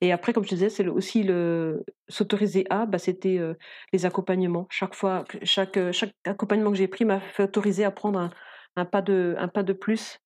[0.00, 3.54] Et après, comme je disais, c'est aussi le s'autoriser à, bah, c'était euh,
[3.92, 4.66] les accompagnements.
[4.70, 8.30] Chaque fois, chaque, chaque accompagnement que j'ai pris m'a fait autoriser à prendre
[8.76, 10.20] un, pas, de, un pas de plus.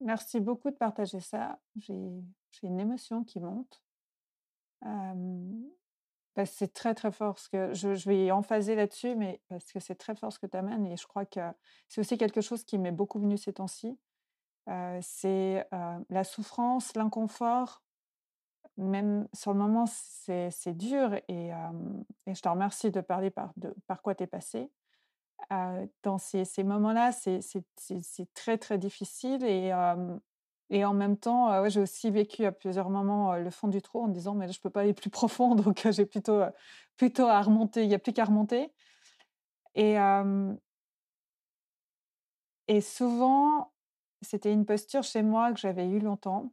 [0.00, 1.60] Merci beaucoup de partager ça.
[1.76, 1.94] J'ai
[2.62, 3.80] une émotion qui monte.
[6.36, 9.80] Bah, c'est très très fort ce que je, je vais emphaser là-dessus, mais parce que
[9.80, 11.40] c'est très fort ce que tu amènes et je crois que
[11.88, 13.98] c'est aussi quelque chose qui m'est beaucoup venu ces temps-ci.
[15.02, 15.66] c'est
[16.08, 17.82] la souffrance, l'inconfort.
[18.76, 21.50] Même sur le moment, c'est dur et,
[22.26, 24.70] je te remercie de parler par, de, par quoi tu es passé.
[26.04, 29.72] dans ces, ces moments-là, c'est très très difficile et
[30.70, 34.08] et en même temps, j'ai aussi vécu à plusieurs moments le fond du trou en
[34.08, 36.42] me disant mais je je peux pas aller plus profond, donc j'ai plutôt,
[36.96, 37.82] plutôt à remonter.
[37.82, 38.72] Il n'y a plus qu'à remonter.
[39.74, 39.96] Et,
[42.68, 43.72] et souvent,
[44.22, 46.52] c'était une posture chez moi que j'avais eue longtemps,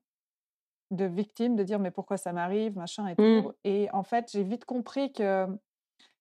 [0.91, 3.43] de victime, de dire mais pourquoi ça m'arrive, machin et mmh.
[3.43, 3.51] tout.
[3.65, 5.47] Et en fait, j'ai vite compris que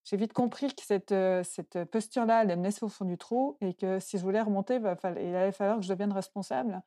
[0.04, 3.74] j'ai vite compris que cette, cette posture-là, elle me laissait au fond du trou et
[3.74, 4.86] que si je voulais remonter, il
[5.34, 6.82] allait falloir que je devienne responsable.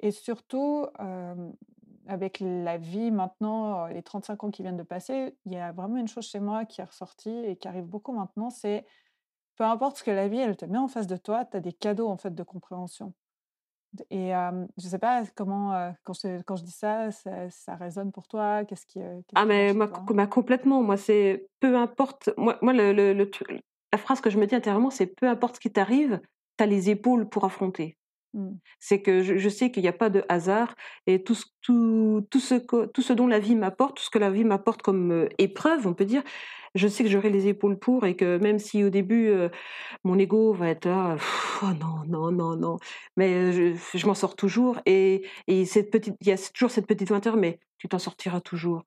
[0.00, 0.86] Et surtout,
[2.06, 5.96] avec la vie maintenant, les 35 ans qui viennent de passer, il y a vraiment
[5.96, 8.84] une chose chez moi qui est ressortie et qui arrive beaucoup maintenant, c'est
[9.56, 11.60] peu importe ce que la vie, elle te met en face de toi, tu as
[11.60, 13.12] des cadeaux en fait de compréhension.
[14.10, 18.28] Et je ne sais pas comment, quand, je, quand je dis ça, ça, résonne pour
[18.28, 18.64] toi?
[18.64, 19.00] Qu'est-ce qui.
[19.34, 19.88] ah, mais moi,
[20.26, 20.82] complètement.
[20.82, 22.30] Moi, c'est peu importe.
[22.36, 23.30] Moi, moi le, le,
[23.92, 26.20] la phrase que je me dis intérieurement, c'est peu importe ce qui t'arrive,
[26.58, 27.96] tu as les épaules pour affronter.
[28.34, 28.50] Mmh.
[28.78, 30.74] C'est que je, sais qu'il n'y a pas de hasard
[31.06, 34.44] et tout ce, tout, tout, ce, dont la vie m'apporte, tout ce que la vie
[34.44, 36.22] m'apporte comme épreuve, on peut dire,
[36.74, 39.32] je sais que j'aurai les épaules pour et que même si au début
[40.04, 41.16] mon ego va être là,
[41.62, 42.76] oh non, non, non, non,
[43.16, 47.08] mais je, m'en sors toujours et, et cette petite, il y a toujours cette petite
[47.08, 48.84] voix mais tu t'en sortiras toujours,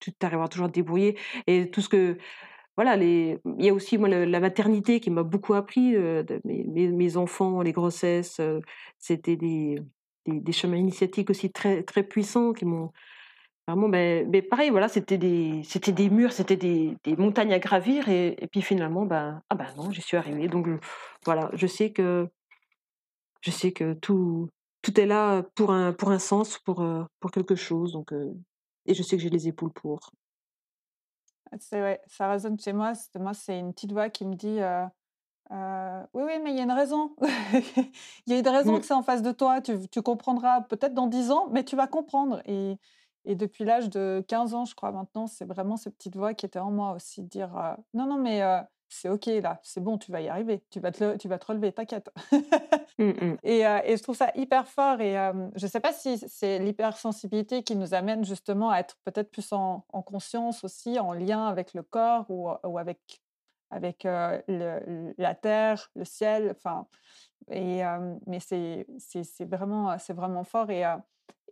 [0.00, 2.18] tu t'arriveras toujours à te débrouiller et tout ce que
[2.76, 5.94] voilà, il y a aussi moi, la, maternité qui m'a beaucoup appris.
[5.96, 8.60] Euh, mes, mes, enfants, les grossesses, euh,
[8.98, 9.80] c'était des,
[10.26, 12.90] des, chemins initiatiques aussi très, très puissants qui m'ont
[13.68, 13.88] vraiment.
[13.88, 18.08] Ben, mais pareil, voilà, c'était des, c'était des murs, c'était des, des, montagnes à gravir.
[18.08, 20.48] Et, puis finalement, ben, ah ben non, j'y suis arrivée.
[20.48, 20.66] Donc
[21.24, 22.28] voilà, je sais que,
[23.42, 24.48] je sais que tout,
[24.82, 27.92] tout est là pour un, pour un sens, pour, euh, pour quelque chose.
[27.92, 28.12] Donc,
[28.86, 30.10] et je sais que j'ai les épaules pour.
[31.60, 32.92] C'est ouais, ça résonne chez moi.
[33.18, 34.58] moi, c'est une petite voix qui me dit
[35.50, 37.14] Oui, oui, mais il y a une raison.
[38.26, 38.80] Il y a une raison mmh.
[38.80, 39.60] que c'est en face de toi.
[39.60, 42.42] Tu, tu comprendras peut-être dans 10 ans, mais tu vas comprendre.
[42.46, 42.78] Et,
[43.24, 46.46] et depuis l'âge de 15 ans, je crois maintenant, c'est vraiment cette petite voix qui
[46.46, 48.42] était en moi aussi, de dire Non, non, mais
[48.88, 51.46] c'est OK là, c'est bon, tu vas y arriver, tu vas te, tu vas te
[51.46, 52.10] relever, t'inquiète.
[52.98, 53.36] Mmh, mmh.
[53.42, 55.14] et, et, je trouve ça hyper fort et
[55.56, 59.52] je ne sais pas si c'est l'hypersensibilité qui nous amène justement à être peut-être plus
[59.52, 63.22] en, en, conscience aussi, en lien avec le corps ou, ou avec,
[63.70, 66.86] avec le, la terre, le ciel, enfin.
[67.50, 67.82] Et,
[68.26, 68.86] mais c'est
[69.40, 70.84] vraiment, vraiment fort et,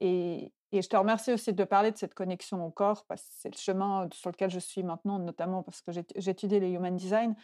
[0.01, 3.29] et, et je te remercie aussi de parler de cette connexion au corps, parce que
[3.31, 6.97] c'est le chemin sur lequel je suis maintenant, notamment parce que j'ai étudié le human
[6.97, 7.35] design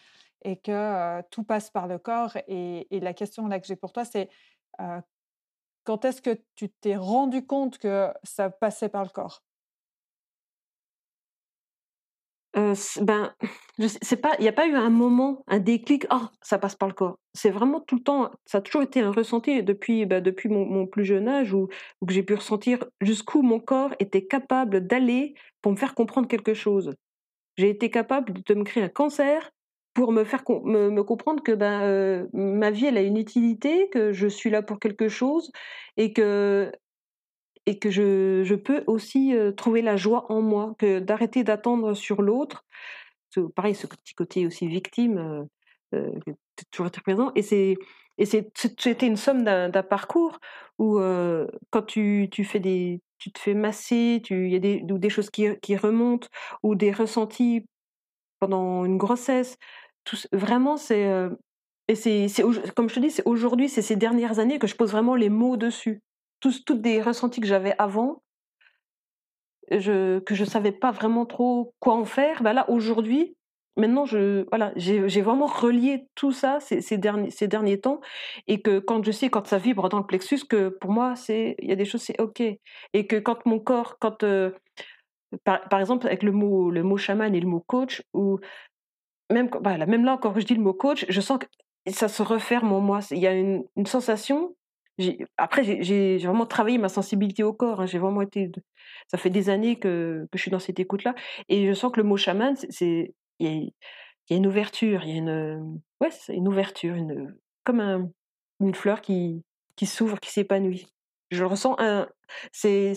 [0.43, 2.37] et que tout passe par le corps.
[2.47, 4.31] Et, la question là que j'ai pour toi, c'est
[5.85, 9.43] quand est-ce que tu t'es rendu compte que ça passait par le corps?
[12.55, 13.35] Ben,
[13.87, 16.07] c'est pas, il n'y a pas eu un moment, un déclic.
[16.11, 17.19] Oh, ça passe par le corps.
[17.35, 18.31] C'est vraiment tout le temps.
[18.47, 21.69] Ça a toujours été un ressenti depuis, bah, depuis mon, plus jeune âge où,
[22.07, 26.55] que j'ai pu ressentir jusqu'où mon corps était capable d'aller pour me faire comprendre quelque
[26.55, 26.93] chose.
[27.57, 29.51] J'ai été capable de me créer un cancer
[29.95, 34.29] pour me faire me, comprendre que ben, ma vie elle a une utilité, que je
[34.29, 35.51] suis là pour quelque chose
[35.97, 36.71] et que
[37.68, 42.22] et que je, je peux aussi trouver la joie en moi, que d'arrêter d'attendre sur
[42.22, 42.64] l'autre.
[43.54, 45.46] Pareil, ce petit côté aussi victime,
[45.94, 46.12] euh,
[46.70, 47.31] toujours été présent.
[47.35, 47.76] Et c'est
[48.16, 50.38] et c'était une somme d'un parcours
[50.78, 50.98] où
[51.70, 55.28] quand tu, tu, fais des tu te fais masser, il y a des, des choses
[55.28, 56.28] qui, qui, remontent
[56.62, 57.66] ou des ressentis
[58.40, 59.59] pendant une grossesse.
[60.33, 61.28] Vraiment, c'est
[61.94, 62.28] c'est
[62.74, 65.28] comme je te dis, c'est aujourd'hui, c'est ces dernières années que je pose vraiment les
[65.28, 66.00] mots dessus
[66.40, 68.22] tous, toutes des ressentis que j'avais avant,
[69.70, 72.42] que je savais pas vraiment trop quoi en faire.
[72.42, 73.37] Ben là, aujourd'hui,
[73.77, 78.01] maintenant, je, voilà, j'ai vraiment relié tout ça ces, derniers, ces derniers temps,
[78.46, 81.55] et que quand je sais, quand ça vibre dans le plexus, que pour moi, il
[81.61, 84.51] y a des choses, c'est ok, et que quand mon corps, quand euh,
[85.44, 88.38] par, exemple, avec le mot, le mot chaman et le mot coach, ou
[89.31, 91.46] même, bah, même là, quand je dis le mot coach, je sens que
[91.92, 93.01] ça se referme en moi.
[93.11, 94.55] Il y a une, sensation.
[95.37, 97.81] Après, j'ai vraiment travaillé ma sensibilité au corps.
[97.81, 97.87] Hein.
[97.87, 98.51] J'ai vraiment été.
[99.09, 101.15] Ça fait des années que, je suis dans cette écoute-là.
[101.49, 103.15] Et je sens que le mot chaman, c'est.
[103.41, 103.73] Il
[104.31, 105.05] y, a une ouverture.
[105.05, 105.81] Il y a une.
[106.01, 106.95] Ouais, une ouverture.
[106.95, 108.11] Une, comme un,
[108.61, 109.45] une fleur qui,
[109.77, 110.89] qui s'ouvre, qui s'épanouit.
[111.31, 111.77] Je le ressens.
[112.53, 112.95] C'est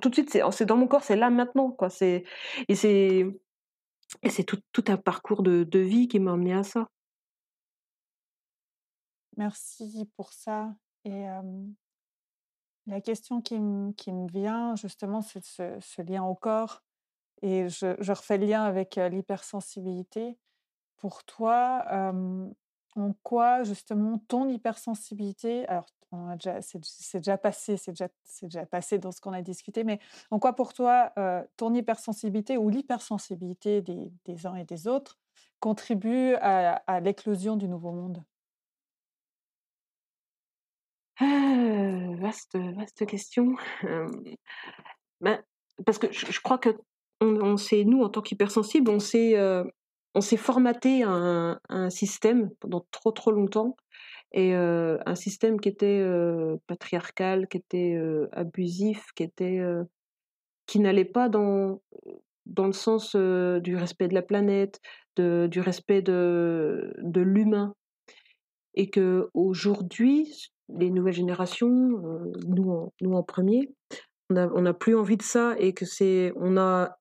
[0.00, 0.30] tout de suite.
[0.50, 1.04] C'est dans mon corps.
[1.04, 1.76] C'est là maintenant.
[2.68, 3.26] Et c'est.
[4.46, 6.88] Tout, un parcours de, de vie qui m'a amené à ça.
[9.36, 10.74] Merci pour ça.
[11.04, 11.26] Et
[12.86, 16.82] la question qui, me vient, justement, c'est ce, lien au corps.
[17.42, 20.38] Et je, refais le lien avec l'hypersensibilité.
[20.96, 21.84] Pour toi,
[22.96, 25.86] en quoi, justement, ton hypersensibilité, alors
[26.60, 29.98] c'est déjà passé, c'est déjà, passé dans ce qu'on a discuté, mais
[30.30, 31.12] en quoi pour toi,
[31.56, 35.18] ton hypersensibilité ou l'hypersensibilité des, uns et des autres
[35.60, 38.22] contribue à l'éclosion du nouveau monde?
[41.20, 43.54] Ah, vaste, vaste question.
[45.20, 45.42] Ben,
[45.86, 46.70] parce que je, crois que
[47.20, 49.36] on, sait, nous, en tant qu'hypersensibles, on s'est
[50.20, 51.58] s'est formaté un,
[51.90, 53.76] système pendant trop trop longtemps
[54.32, 56.04] et un système qui était
[56.66, 57.96] patriarcal, qui était
[58.32, 59.60] abusif, qui était
[60.66, 61.80] qui n'allait pas dans
[62.46, 64.80] dans le sens du respect de la planète,
[65.16, 67.74] de, du respect de, de l'humain
[68.74, 73.70] et que aujourd'hui les nouvelles générations, nous, en, nous en premier,
[74.30, 76.98] on n'a plus envie de ça et que c'est, on a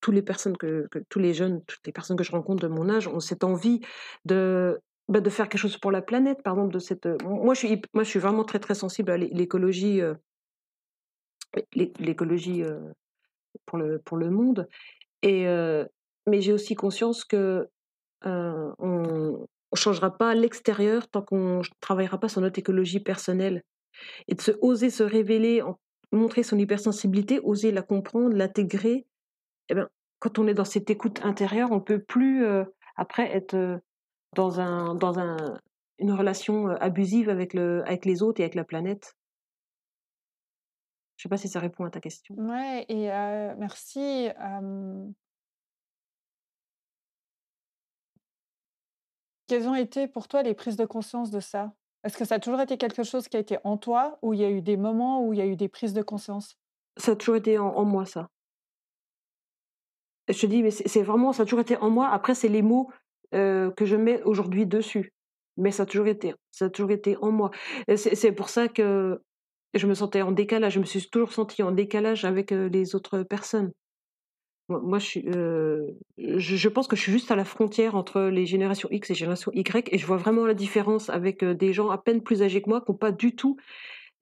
[0.00, 2.88] toutes les personnes que, tous les jeunes, toutes les personnes que je rencontre de mon
[2.90, 3.80] âge ont cette envie
[4.24, 7.06] de bah, de faire quelque chose pour la planète, par exemple de cette.
[7.24, 10.00] Moi, je suis, moi, je suis vraiment très très sensible à l'écologie,
[11.74, 12.62] l'écologie
[13.66, 14.66] pour le pour le monde.
[15.22, 15.46] Et
[16.26, 17.68] mais j'ai aussi conscience que
[19.74, 23.64] on changera pas l'extérieur tant qu'on ne travaillera pas sur notre écologie personnelle.
[24.28, 25.62] Et de se, oser se révéler,
[26.12, 29.04] montrer son hypersensibilité, oser la comprendre, l'intégrer.
[29.68, 29.88] Eh ben,
[30.20, 33.78] quand on est dans cette écoute intérieure, on peut plus euh, après être euh,
[34.36, 35.58] dans, un, dans un,
[35.98, 39.16] une relation euh, abusive avec, le, avec les autres et avec la planète.
[41.16, 42.36] Je sais pas si ça répond à ta question.
[42.36, 43.06] Ouais, et
[43.58, 44.28] merci.
[49.46, 51.72] Quelles ont été pour toi les prises de conscience de ça?
[52.02, 54.40] Est-ce que ça a toujours été quelque chose qui a été en toi ou il
[54.40, 56.56] y a eu des moments où il y a eu des prises de conscience?
[56.96, 58.28] Ça a toujours été en, moi, ça.
[60.28, 62.08] Je te dis, mais c'est vraiment, ça a toujours été en moi.
[62.08, 62.90] Après, c'est les mots
[63.32, 65.12] que je mets aujourd'hui dessus.
[65.56, 67.50] Mais ça a toujours été, ça a toujours été en moi.
[67.96, 69.22] C'est pour ça que
[69.72, 70.74] je me sentais en décalage.
[70.74, 73.72] Je me suis toujours sentie en décalage avec les autres personnes.
[74.68, 75.24] Moi, je, suis,
[76.16, 79.18] je, pense que je suis juste à la frontière entre les générations X et les
[79.18, 82.62] générations Y, et je vois vraiment la différence avec des gens à peine plus âgés
[82.62, 83.58] que moi qui n'ont pas du tout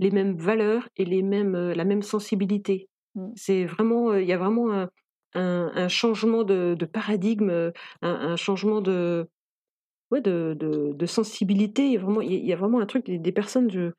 [0.00, 2.88] les mêmes valeurs et les mêmes, la même sensibilité.
[3.14, 3.28] Mmh.
[3.36, 4.88] C'est vraiment, il y a vraiment un,
[5.34, 9.28] un, changement de, de paradigme, un, changement de,
[10.10, 11.96] ouais, de, de, de sensibilité.
[11.96, 13.70] Vraiment, il y a vraiment un truc des, des personnes.
[13.70, 13.92] Je,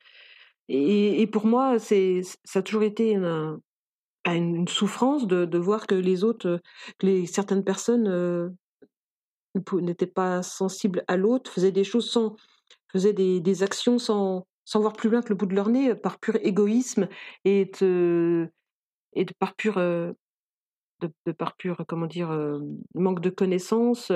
[0.70, 3.60] et, et, pour moi, c'est, ça a toujours été un,
[4.24, 6.62] à une souffrance de, de, voir que les autres,
[6.98, 8.50] que les, certaines personnes euh,
[9.74, 12.36] n'étaient pas sensibles à l'autre, faisaient des choses sans,
[12.92, 15.94] faisaient des, des, actions sans, sans voir plus loin que le bout de leur nez,
[15.96, 17.08] par pur égoïsme
[17.44, 18.50] et de,
[19.14, 20.14] et de par pur, euh,
[21.02, 22.60] de, de, par pur, comment dire, euh,
[22.96, 24.12] manque de connaissances,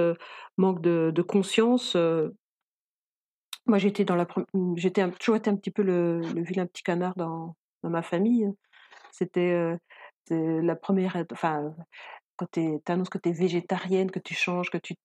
[0.57, 1.97] manque de, de conscience.
[3.65, 4.25] Moi, j'étais dans la,
[4.77, 8.47] j'étais toujours été un petit peu le, le vilain petit canard dans, dans ma famille.
[9.11, 9.77] C'était
[10.31, 11.75] la première, enfin,
[12.35, 14.95] quand tu annonces que tu es végétarienne, que tu changes, que tu,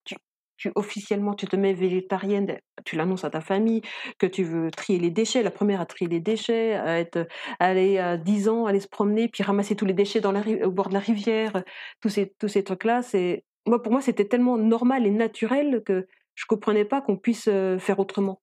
[0.75, 3.83] officiellement tu te mets végétarienne, tu l'annonces à ta famille,
[4.19, 7.27] que tu veux trier les déchets, la première à trier les déchets, à être,
[7.59, 10.71] aller à 10 ans, aller se promener, puis ramasser tous les déchets dans la, au
[10.71, 11.65] bord de la rivière,
[12.01, 16.07] tous ces, tous ces trucs-là, c'est, moi, pour moi, c'était tellement normal et naturel que
[16.35, 17.45] je comprenais pas qu'on puisse
[17.79, 18.41] faire autrement.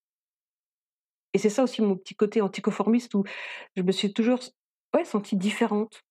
[1.34, 3.24] Et c'est ça aussi mon petit côté anticonformiste où
[3.76, 4.40] je me suis toujours
[4.96, 6.02] ouais, sentie différente.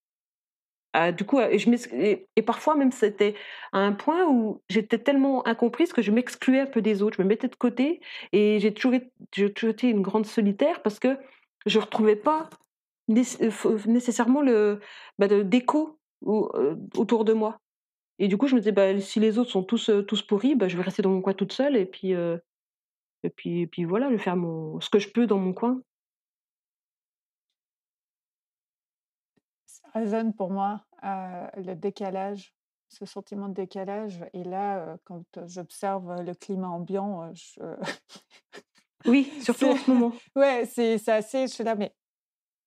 [0.95, 3.35] Ah, du coup, et, parfois même c'était
[3.73, 7.23] à un point où j'étais tellement incomprise que je m'excluais un peu des autres, je
[7.23, 8.01] me mettais de côté
[8.33, 11.19] et j'ai toujours, été une grande solitaire parce que
[11.67, 12.49] je ne retrouvais pas
[13.09, 14.81] nécessairement le
[15.19, 17.61] bah, d'écho autour de moi.
[18.19, 20.69] Et du coup, je me disais, bah, si les autres sont tous, tous pourris, bah,
[20.69, 24.07] je vais rester dans mon coin toute seule et puis, et puis, et puis voilà,
[24.07, 25.81] je vais faire mon, ce que je peux dans mon coin.
[29.99, 32.55] Résonne pour moi, le décalage,
[32.89, 37.61] ce sentiment de décalage et là, quand j'observe le climat ambiant, je
[39.07, 40.21] Oui, surtout en ce moment.
[40.37, 41.95] ouais, c'est c'est assez je suis là: «Mais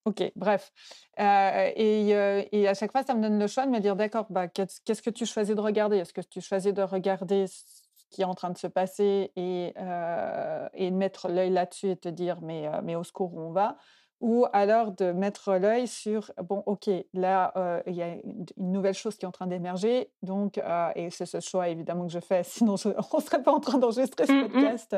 [0.05, 0.71] OK, bref».
[1.17, 2.09] Et
[2.53, 5.01] et à chaque fois, ça me donne le choix de me dire: «D'accord, bah, qu'est-ce
[5.03, 5.97] que tu choisis de regarder?
[5.99, 7.63] Est-ce que tu choisis de regarder ce
[8.11, 11.97] qui est en train de se passer et heu et de mettre l'œil là-dessus et
[11.97, 13.77] te dire: "Mais mais au secours, où on va?"
[14.22, 18.72] Ou alors de mettre l'œil sur: «Bon, OK, là, heu, il y a une une
[18.72, 22.13] nouvelle chose qui est en train d'émerger, donc heu» et c'est ce choix évidemment que
[22.13, 24.72] je fais, sinon je on serait pas en train d'enregistrer ce Mmh mh.
[24.74, 24.95] podcast.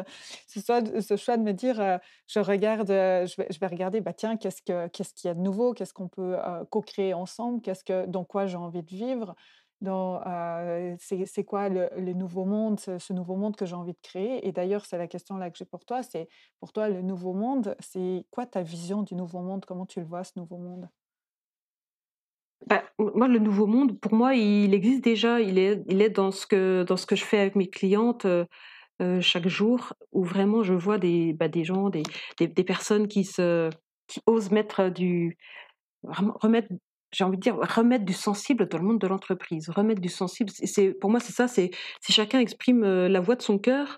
[0.48, 0.60] Ce
[1.18, 4.62] choix de me dire, heu, je regarde, je vais je vais regarder, bah, tiens, qu'est-ce
[4.62, 5.74] que qu'est-ce qu'il y a de nouveau?
[5.74, 6.36] Qu'est-ce qu'on peut,
[6.70, 7.62] co-créer ensemble?
[7.62, 9.36] Qu'est-ce que dans quoi j'ai envie de vivre?
[11.00, 14.48] C'est quoi le nouveau monde, ce nouveau monde que j'ai envie de créer?
[14.48, 16.28] Et d'ailleurs, c'est la question là que j'ai pour toi, c'est
[16.60, 19.66] pour toi, le nouveau monde, c'est quoi ta vision du nouveau monde?
[19.66, 20.90] Comment tu le vois, ce nouveau monde?
[22.68, 25.42] Bah, moi, le nouveau monde, pour moi, il existe déjà.
[25.42, 28.26] Il est il est dans ce que dans ce que je fais avec mes clientes,
[29.22, 32.04] chaque jour, où vraiment je vois des, bah, des gens, des
[32.38, 33.70] des des personnes qui se
[34.08, 35.38] qui osent mettre du
[36.04, 36.70] remettre
[37.14, 39.70] j'ai envie de dire, remettre du sensible dans le monde de l'entreprise.
[39.70, 43.36] Remettre du sensible, c'est pour moi, c'est ça, c'est si chacun exprime, heu, la voix
[43.36, 43.98] de son cœur,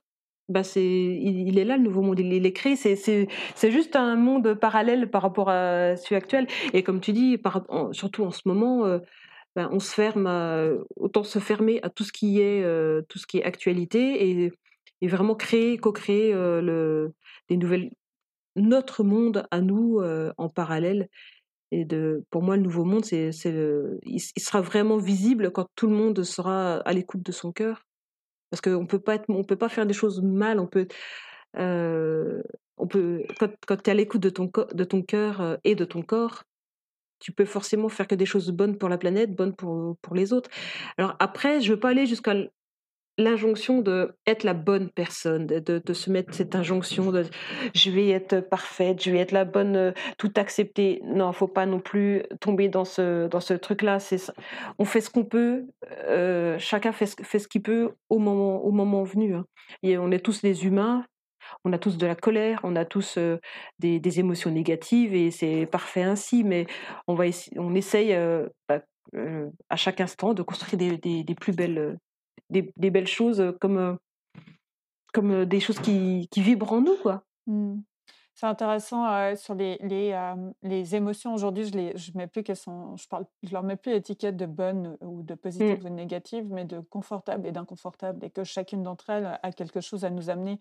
[0.50, 2.76] bah, c'est il est là le nouveau monde, il est créé.
[2.76, 7.14] C'est c'est c'est juste un monde parallèle par rapport à celui actuel et comme tu
[7.14, 7.38] dis,
[7.94, 9.02] surtout en ce moment, heu,
[9.56, 13.20] ben, on se ferme à autant se fermer à tout ce qui est, heu, tout
[13.20, 14.52] ce qui est actualité et
[15.02, 17.14] et vraiment créer, co-créer, le
[17.50, 17.92] des nouvelles
[18.58, 20.02] notre monde à nous,
[20.38, 21.10] en parallèle
[21.82, 21.88] et
[22.30, 23.32] pour moi, le nouveau monde, c'est
[24.04, 27.84] il il sera vraiment visible quand tout le monde sera à l'écoute de son cœur.
[28.52, 28.88] Parce qu'on
[29.30, 30.88] on peut pas faire des choses mal, on peut,
[31.58, 32.44] heu,
[32.78, 35.86] on peut quand tu es à l'écoute de ton de ton cœur, heu et de
[35.86, 36.44] ton corps,
[37.20, 40.34] tu peux forcément faire que des choses bonnes pour la planète, bonnes pour, pour les
[40.34, 40.50] autres.
[40.98, 42.36] Alors après, je veux pas aller jusqu'à
[43.18, 47.24] l'injonction d'être la bonne personne, de de de se mettre cette injonction de:
[47.74, 51.02] «Je vais être parfaite, je vais être la bonne, heu, tout accepter».
[51.06, 54.00] Non, faut pas non plus tomber dans ce dans ce truc-là.
[54.80, 55.66] On fait ce qu'on peut,
[56.10, 59.46] heu, chacun fait ce fait ce qu'il peut au moment au moment venu, hein
[59.84, 61.06] et on est tous des humains,
[61.66, 63.40] on a tous de la colère, on a tous, heu,
[63.80, 66.68] des émotions négatives et c'est parfait ainsi, mais
[67.08, 67.26] on va
[67.58, 68.16] on essaye,
[68.70, 68.82] bah,
[69.70, 71.98] à chaque instant de construire des des plus belles,
[72.50, 73.98] des des belles choses, comme,
[75.14, 77.24] comme, des choses qui qui vibrent en nous, quoi.
[77.48, 77.80] Mmh.
[78.38, 79.78] C'est intéressant, sur les
[80.62, 83.78] les, émotions aujourd'hui, je les je mets plus qu'elles sont je parle je leur mets
[83.78, 85.38] plus l'étiquette de bonnes ou de Mmh.
[85.38, 89.52] positives ou de négatives, mais de confortables et d'inconfortables et que chacune d'entre elles a
[89.54, 90.60] quelque chose à nous amener.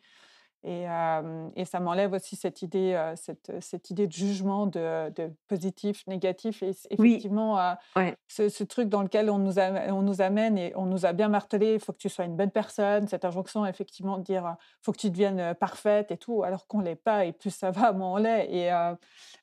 [0.64, 6.62] Et ça m'enlève aussi cette idée, cette, cette idée de jugement de de positif, négatif
[6.62, 7.58] et Oui, effectivement,
[7.96, 8.16] ouais.
[8.28, 11.12] ce ce truc dans lequel on nous am on nous amène et on nous a
[11.12, 14.46] bien martelé: «Il faut que tu sois une bonne personne», cette injonction effectivement de dire,
[14.46, 14.52] heu:
[14.82, 17.92] «Faut que tu deviennes, parfaite et tout», alors qu'on l'est pas et plus ça va,
[17.94, 18.96] moins on l'est et heu,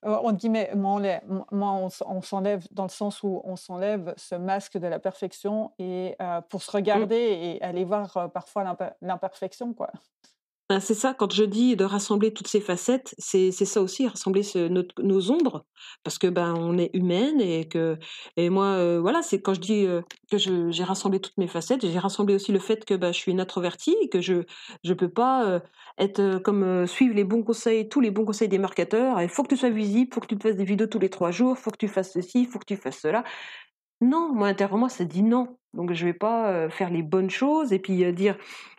[0.03, 3.55] entre guillemets, «moins on l'est», moins on s'en on s'enlève dans le sens où on
[3.55, 6.15] s'enlève ce masque de la perfection et
[6.49, 7.11] pour se Mmh.
[7.11, 7.15] regarder
[7.57, 9.91] et aller voir, parfois l'imper l'imperfection, quoi.
[10.72, 14.41] Ben, c'est ça, quand je dis de rassembler toutes ces facettes, c'est ça aussi, rassembler
[15.03, 15.65] nos ombres,
[16.03, 17.97] parce que, ben, on est humaine et que
[18.38, 21.86] et moi, heu, voilà, c'est quand je dis, heu, que j'ai rassemblé toutes mes facettes,
[21.86, 24.43] j'ai rassemblé aussi le fait que, bah, je suis une introvertie que je
[24.86, 25.61] je peux pas, heu,
[25.99, 29.22] être, comme, suivre les bons conseils, tous les bons conseils des marketeurs.
[29.22, 31.32] Il faut que tu sois visible, faut que tu fasses des vidéos tous les 3
[31.32, 33.24] jours, faut que tu fasses ceci, faut que tu fasses cela.
[34.01, 35.57] Non, moi intérieurement ça dit non.
[35.74, 38.38] Donc je vais pas, heu, faire les bonnes choses et puis, heu, dire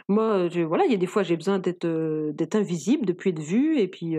[0.08, 1.86] moi, heu, je voilà, il y a des fois j'ai besoin d'être,
[2.32, 4.16] d'être invisible, de plus être vue et puis,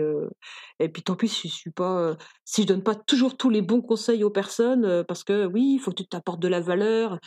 [0.80, 3.62] et puis tant pis si je suis pas, si je donne pas toujours tous les
[3.62, 7.18] bons conseils aux personnes, parce que oui, il faut que tu t'apportes de la valeur.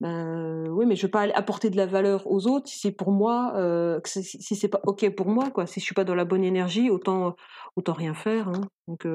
[0.00, 3.12] Ben, oui, mais je veux pas apporter de la valeur aux autres si c'est pour
[3.12, 3.54] moi,
[4.06, 5.66] si c'est pas OK pour moi quoi.
[5.66, 7.36] Si je suis pas dans la bonne énergie, autant
[7.76, 8.62] autant rien faire, hein.
[8.88, 9.06] Donc,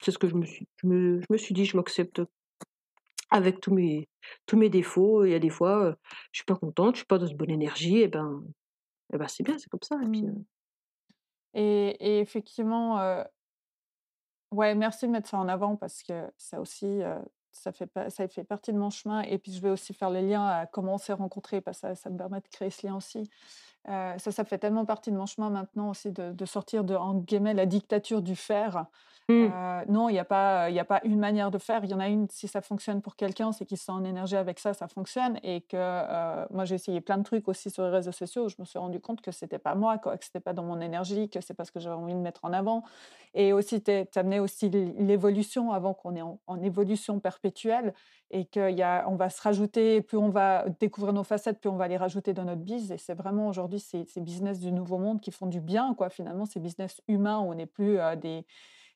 [0.00, 2.22] c'est ce que je me suis je me je me suis dit: «Je m'accepte
[3.30, 4.08] avec tous mes
[4.46, 5.96] tous mes défauts, il y a des fois,
[6.32, 8.42] je suis pas contente, je suis pas dans une bonne énergie et ben
[9.12, 10.44] et ben, c'est bien, c'est comme ça et puis, Mmh.
[11.54, 13.24] Et et effectivement,
[14.52, 17.00] ouais, merci de mettre ça en avant parce que ça aussi,
[17.52, 20.20] ça fait ça fait partie de mon chemin et puis je vais aussi faire le
[20.20, 22.86] lien à comment on s'est rencontrés parce que ça ça me permet de créer ce
[22.86, 23.28] lien aussi.
[23.86, 27.14] Ça, ça fait tellement partie de mon chemin maintenant aussi de, de sortir de, en
[27.14, 28.86] guillemets, la dictature du faire.
[29.30, 29.46] Mmh.
[29.88, 31.82] non, il n'y a, pas, il a pas une manière de faire.
[31.84, 34.04] Il y en a une, si ça fonctionne pour quelqu'un, c'est qu'il se sent en
[34.04, 35.38] énergie avec ça, ça fonctionne.
[35.42, 38.44] Et que moi, j'ai essayé plein de trucs aussi sur les réseaux sociaux.
[38.44, 40.64] Où je me suis rendu compte que c'était pas moi, quoi, que c'était pas dans
[40.64, 42.84] mon énergie, que c'est pas ce que j'avais envie de mettre en avant.
[43.32, 47.94] Et aussi, tu amenais aussi l'évolution avant qu'on en, en, évolution perpétuelle
[48.34, 51.96] et qu'on va se rajouter, plus on va découvrir nos facettes, plus on va les
[51.96, 52.90] rajouter dans notre bise.
[52.90, 56.10] Et c'est vraiment aujourd'hui ces, ces, business du nouveau monde qui font du bien, quoi.
[56.10, 58.44] Finalement, ces business humains où on n'est plus des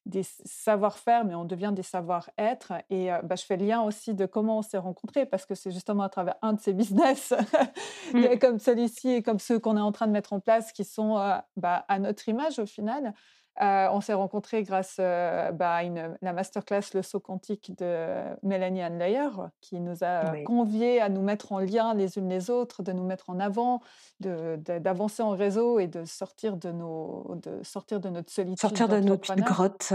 [0.07, 2.73] des savoir-faire, mais on devient des savoir-être.
[2.89, 5.71] Et bah, je fais le lien aussi de comment on s'est rencontrés, parce que c'est
[5.71, 7.35] justement à travers un de ces business,
[8.15, 8.39] mmh.
[8.41, 11.17] comme celui-ci et comme ceux qu'on est en train de mettre en place, qui sont
[11.57, 13.13] bah, à notre image au final.
[13.61, 15.83] Euh, on s'est rencontrés grâce euh, bah, à
[16.23, 19.31] la masterclass Le saut quantique de Mélanie Anlayer,
[19.61, 22.93] qui nous a convié conviés à nous mettre en lien les unes les autres, de
[22.93, 23.81] nous mettre en avant,
[24.21, 28.61] d'avancer en réseau et de sortir de, nos, de sortir de notre solitude.
[28.61, 29.93] Sortir de notre grotte.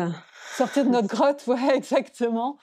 [0.55, 2.57] Sortir de notre grotte, ouais, exactement.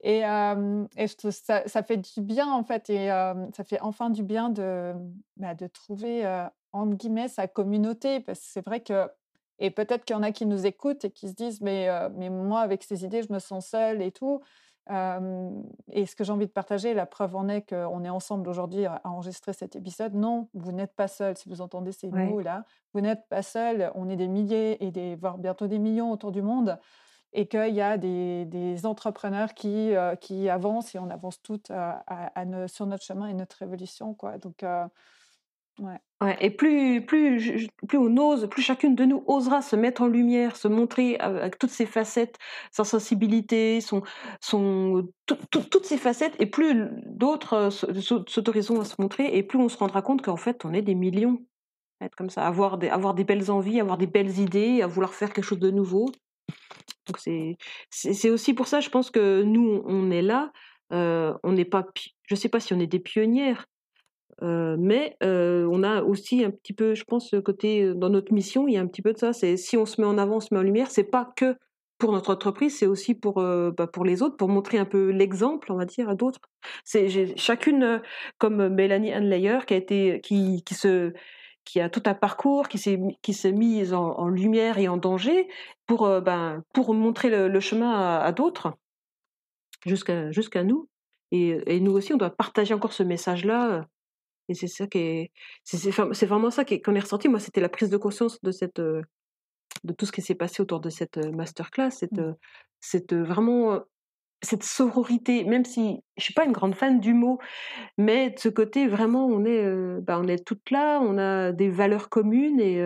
[0.00, 4.48] Et, euh, ça, ça, fait du bien, en fait, et ça fait enfin du bien
[4.50, 4.92] de,
[5.36, 6.26] bah, de trouver,
[6.72, 9.06] entre guillemets, sa communauté, parce que c'est vrai que
[9.58, 12.30] et peut-être qu'il y en a qui nous écoutent et qui se disent mais, mais
[12.30, 14.42] moi, avec ces idées, je me sens seule et tout.
[14.90, 18.86] et ce que j'ai envie de partager, la preuve en est qu'on est ensemble aujourd'hui
[18.86, 20.14] à, enregistrer cet épisode.
[20.14, 21.36] Non, vous n'êtes pas seul.
[21.36, 23.90] Si vous entendez ces mots-là, vous n'êtes pas seul.
[23.94, 26.78] On est des milliers et des, voire bientôt des millions autour du monde.
[27.32, 32.02] Et qu'il y a des, des entrepreneurs qui, qui avancent et on avance toutes à,
[32.68, 34.14] sur notre chemin et notre évolution.
[34.14, 34.38] Quoi.
[34.38, 34.64] Donc,
[36.40, 40.56] et plus, plus, plus on ose, plus chacune de nous osera se mettre en lumière,
[40.56, 42.36] se montrer avec toutes ses facettes,
[42.70, 44.02] sa sensibilité, son,
[44.40, 49.76] son, toutes ses facettes, et plus d'autres s'autoriseront à se montrer, et plus on se
[49.76, 51.44] rendra compte qu'en fait, on est des millions.
[52.00, 55.14] Être comme ça, avoir des, avoir des belles envies, avoir des belles idées, à vouloir
[55.14, 56.10] faire quelque chose de nouveau.
[57.06, 57.18] Donc
[57.90, 60.52] c'est, aussi pour ça, je pense que nous, on est là.
[60.92, 61.86] Euh, on n'est pas,
[62.28, 63.66] je sais pas si on est des pionnières,
[64.42, 68.76] mais on a aussi un petit peu, je pense, côté dans notre mission, il y
[68.76, 69.32] a un petit peu de ça.
[69.32, 71.56] C'est si on se met en avant, on se met en lumière, c'est pas que
[71.98, 75.72] pour notre entreprise, c'est aussi pour bah, pour les autres, pour montrer un peu l'exemple,
[75.72, 76.40] on va dire, à d'autres.
[76.84, 78.02] C'est chacune,
[78.38, 81.12] comme Mélanie Hanlayer, qui a été, qui qui se
[81.66, 85.48] qui a tout un parcours, qui s'est qui s'est mise en, lumière et en danger
[85.86, 88.74] pour ben pour montrer le, chemin à, d'autres
[89.84, 90.88] jusqu'à jusqu'à nous.
[91.32, 93.86] Et, nous aussi, on doit partager encore ce message-là
[94.48, 95.32] et c'est ça qui est,
[95.64, 97.28] c'est vraiment ça qu'on est ressorti.
[97.28, 100.80] Moi, c'était la prise de conscience de cette, de tout ce qui s'est passé autour
[100.80, 102.36] de cette masterclass, cette, mmh.
[102.80, 103.80] cette vraiment
[104.42, 107.38] cette sororité, même si je suis pas une grande fan du mot,
[107.98, 111.70] mais de ce côté vraiment, on est, bah, on est toutes là, on a des
[111.70, 112.80] valeurs communes et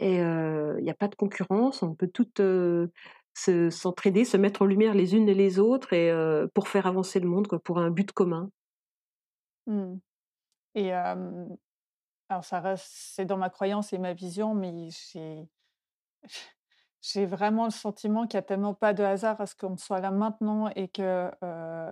[0.00, 2.42] il n'y a pas de concurrence, on peut toutes
[3.70, 6.12] s'entraider, se, mettre en lumière les unes et les autres et
[6.54, 8.50] pour faire avancer le monde, quoi, pour un but commun.
[9.66, 9.94] Mmh.
[10.74, 15.48] Et alors ça reste, c'est dans ma croyance et ma vision, mais j'ai,
[17.26, 20.10] vraiment le sentiment qu'il n'y a tellement pas de hasard à ce qu'on soit là
[20.10, 21.30] maintenant et que,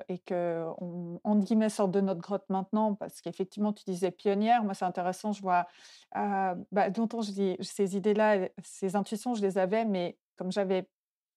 [0.09, 4.65] et que on, on guillemets, sorte de notre grotte maintenant, parce qu'effectivement, tu disais pionnière,
[4.65, 5.67] moi c'est intéressant, je vois,
[6.17, 10.89] euh, bah, longtemps je dis, ces idées-là, ces intuitions, je les avais, mais comme j'avais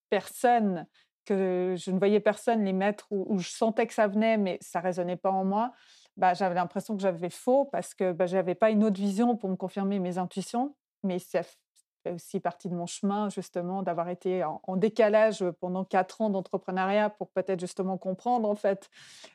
[0.08, 0.86] personne,
[1.26, 4.80] que je ne voyais personne les mettre où je sentais que ça venait, mais ça
[4.80, 5.72] résonnait pas en moi
[6.16, 9.36] bah, j'avais l'impression que j'avais faux parce que bah, je n'avais pas une autre vision
[9.36, 10.74] pour me confirmer mes intuitions.
[11.02, 16.20] Mais ça fait aussi partie de mon chemin, justement, d'avoir été en, décalage pendant quatre
[16.20, 18.90] ans d'entrepreneuriat pour peut-être justement comprendre, en fait,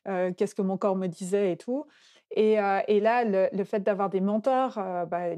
[0.08, 1.86] euh, qu'est-ce que mon corps me disait et tout.
[2.32, 5.36] Et, euh, et, là, le, fait d'avoir des mentors, euh, bah,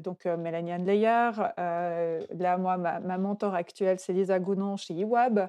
[0.00, 5.48] donc Mélanie Anne là, moi, ma, mentor actuelle, c'est Lisa Gounon chez IWAB.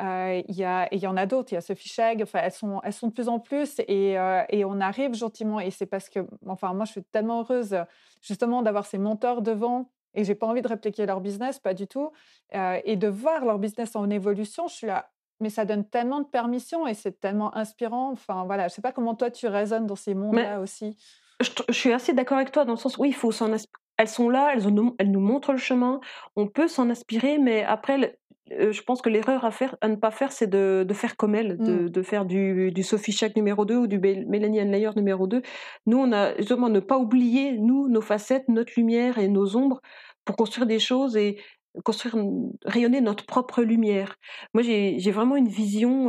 [0.00, 3.08] Il y, en a d'autres, il y a Sophie Cheg, enfin, elles sont, elles sont
[3.08, 4.12] de plus en plus et,
[4.50, 5.58] et on arrive gentiment.
[5.58, 7.76] Et c'est parce que, enfin, moi, je suis tellement heureuse
[8.20, 11.88] justement d'avoir ces mentors devant et j'ai pas envie de répliquer leur business, pas du
[11.88, 12.12] tout.
[12.52, 15.10] et de voir leur business en évolution, je suis là,
[15.40, 18.10] mais ça donne tellement de permission et c'est tellement inspirant.
[18.12, 20.96] Enfin, voilà, je sais pas comment toi tu résonnes dans ces mondes-là aussi.
[21.40, 23.52] Je, suis assez d'accord avec toi dans le sens où il faut s'en
[23.96, 24.62] elles sont là, elles,
[24.98, 26.00] elles, nous montrent le chemin,
[26.36, 28.16] on peut s'en inspirer, mais après,
[28.50, 31.34] je pense que l'erreur à, faire, à ne pas faire, c'est de, de, faire comme
[31.34, 31.90] elle, de, mmh.
[31.90, 35.42] de faire du, du Sophie Shack numéro 2 ou du Mélanie Anlayer numéro 2.
[35.86, 39.80] Nous, on a justement ne pas oublier, nous, nos facettes, notre lumière et nos ombres
[40.24, 41.40] pour construire des choses et
[41.84, 42.16] construire,
[42.64, 44.16] rayonner notre propre lumière.
[44.54, 46.08] Moi, j'ai vraiment une vision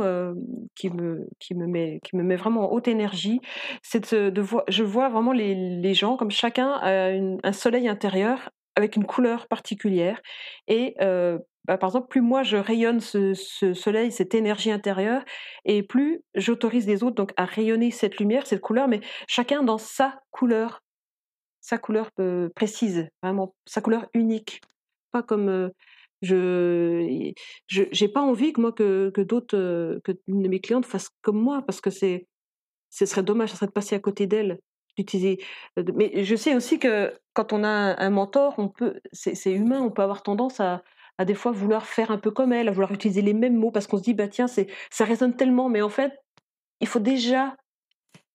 [0.74, 3.40] qui, me, qui, me met, qui me met vraiment en haute énergie.
[3.94, 7.10] De, je vois vraiment les, les, gens comme chacun a
[7.42, 10.20] un soleil intérieur avec une couleur particulière.
[10.68, 10.94] Et
[11.66, 13.34] bah, par exemple, plus moi je rayonne ce,
[13.74, 15.22] soleil, cette énergie intérieure,
[15.64, 19.78] et plus j'autorise les autres donc à rayonner cette lumière, cette couleur, mais chacun dans
[19.78, 20.82] sa couleur,
[21.60, 22.10] sa couleur
[22.54, 24.62] précise, vraiment sa couleur unique
[25.12, 25.70] pas comme
[26.22, 27.32] je
[27.68, 31.80] j'ai pas envie que moi que, que d'autres que mes clientes fassent comme moi parce
[31.80, 32.26] que c'est
[32.90, 34.58] ce serait dommage ça serait de passer à côté d'elle
[34.98, 35.38] d'utiliser
[35.94, 39.90] mais je sais aussi que quand on a un mentor on peut c'est humain on
[39.90, 40.82] peut avoir tendance à
[41.18, 43.70] à des fois vouloir faire un peu comme elle à vouloir utiliser les mêmes mots
[43.70, 46.12] parce qu'on se dit bah tiens c'est ça résonne tellement mais en fait
[46.80, 47.56] il faut déjà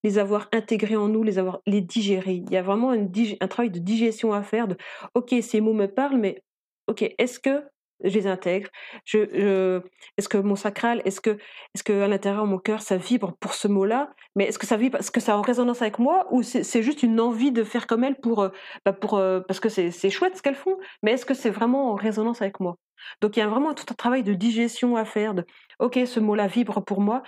[0.05, 2.35] les avoir intégrés en nous, les avoir les digérer.
[2.35, 4.67] Il y a vraiment un travail de digestion à faire.
[4.67, 4.77] De
[5.15, 6.43] ok, ces mots me parlent, mais
[6.87, 7.63] ok, est-ce que
[8.03, 8.69] je les intègre?
[9.13, 11.31] Est-ce que mon sacral, est-ce que,
[11.73, 14.13] est-ce que à l'intérieur de mon cœur, ça vibre pour ce mot-là?
[14.35, 16.27] Mais est-ce que ça vibre, est-ce que ça a en résonance avec moi?
[16.31, 18.49] Ou c'est, juste une envie de faire comme elle pour, euh,
[18.85, 21.49] bah, pour, euh, parce que c'est, c'est chouette ce qu'elles font Mais est-ce que c'est
[21.49, 22.77] vraiment en résonance avec moi?
[23.21, 25.33] Donc il y a vraiment tout un travail de digestion à faire.
[25.35, 25.45] De,
[25.79, 27.23] ok, ce mot-là vibre pour moi.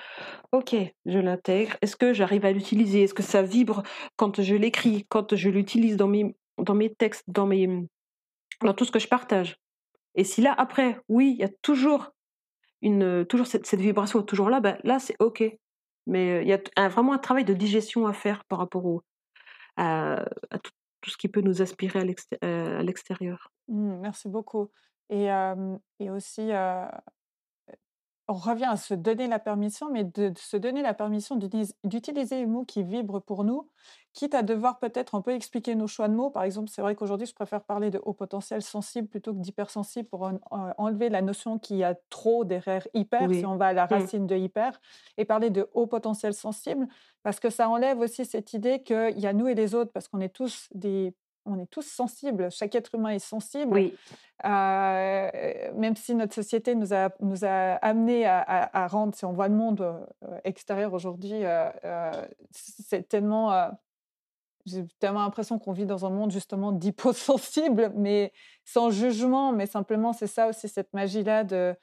[0.52, 1.78] Ok, je l'intègre.
[1.82, 3.04] Est-ce que j'arrive à l'utiliser?
[3.04, 3.84] Est-ce que ça vibre
[4.16, 7.68] quand je l'écris, quand je l'utilise dans mes, dans mes textes, dans mes,
[8.62, 9.60] dans tout ce que je partage.
[10.16, 12.12] Et si là, après, oui, il y a toujours,
[12.82, 15.44] une, toujours cette, vibration toujours là, ben, là, c'est OK.
[16.08, 19.04] Mais il y a vraiment un travail de digestion à faire par rapport
[19.76, 20.24] à,
[20.64, 20.72] tout,
[21.10, 22.00] ce qui peut nous aspirer
[22.42, 23.52] à l'extérieur.
[23.68, 24.72] Mmh, merci beaucoup.
[25.10, 25.28] Et,
[26.00, 26.50] et aussi,
[28.30, 31.38] on revient à se donner la permission, mais de, se donner la permission
[31.84, 33.70] d'utiliser les mots qui vibrent pour nous,
[34.14, 36.30] quitte à devoir peut-être un peu expliquer nos choix de mots.
[36.30, 40.10] Par exemple, c'est vrai qu'aujourd'hui, je préfère parler de haut potentiel sensible plutôt que d'hypersensible
[40.10, 43.86] pour enlever la notion qu'il y a trop derrière hyper, si on va à la
[43.86, 43.90] mmh.
[43.90, 44.78] racine de hyper,
[45.18, 46.86] et parler de haut potentiel sensible,
[47.24, 50.10] parce que ça enlève aussi cette idée qu'il y a nous et les autres, parce
[50.10, 51.14] qu'on est tous des
[51.48, 53.74] on est tous sensibles, chaque être humain est sensible.
[53.74, 53.96] Oui.
[54.46, 59.48] Euh, même si notre société nous a, nous a amené à, rendre, si on voit
[59.48, 62.12] le monde euh, extérieur aujourd'hui, euh,
[62.52, 63.72] c'est tellement.
[64.66, 68.32] j'ai tellement l'impression qu'on vit dans un monde justement d'hyposensibles, mais
[68.64, 71.76] sans jugement, mais simplement c'est ça aussi, cette magie-là de,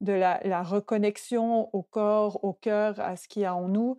[0.00, 3.98] de la, la, reconnexion au corps, au cœur, à ce qu'il y a en nous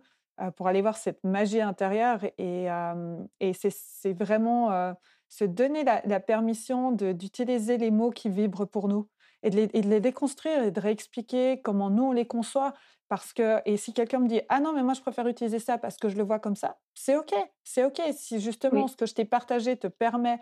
[0.56, 2.20] pour aller voir cette magie intérieure.
[2.38, 2.66] Et,
[3.40, 4.94] et c'est vraiment
[5.28, 9.08] se donner la, permission d'utiliser les mots qui vibrent pour nous
[9.42, 12.74] et de, les, déconstruire et de réexpliquer comment nous on les conçoit.
[13.08, 15.78] Parce que, et si quelqu'un me dit Ah non, mais moi je préfère utiliser ça
[15.78, 17.32] parce que je le vois comme ça, c'est OK,
[17.62, 18.00] c'est OK.
[18.12, 20.40] Si justement ce que je t'ai partagé te permet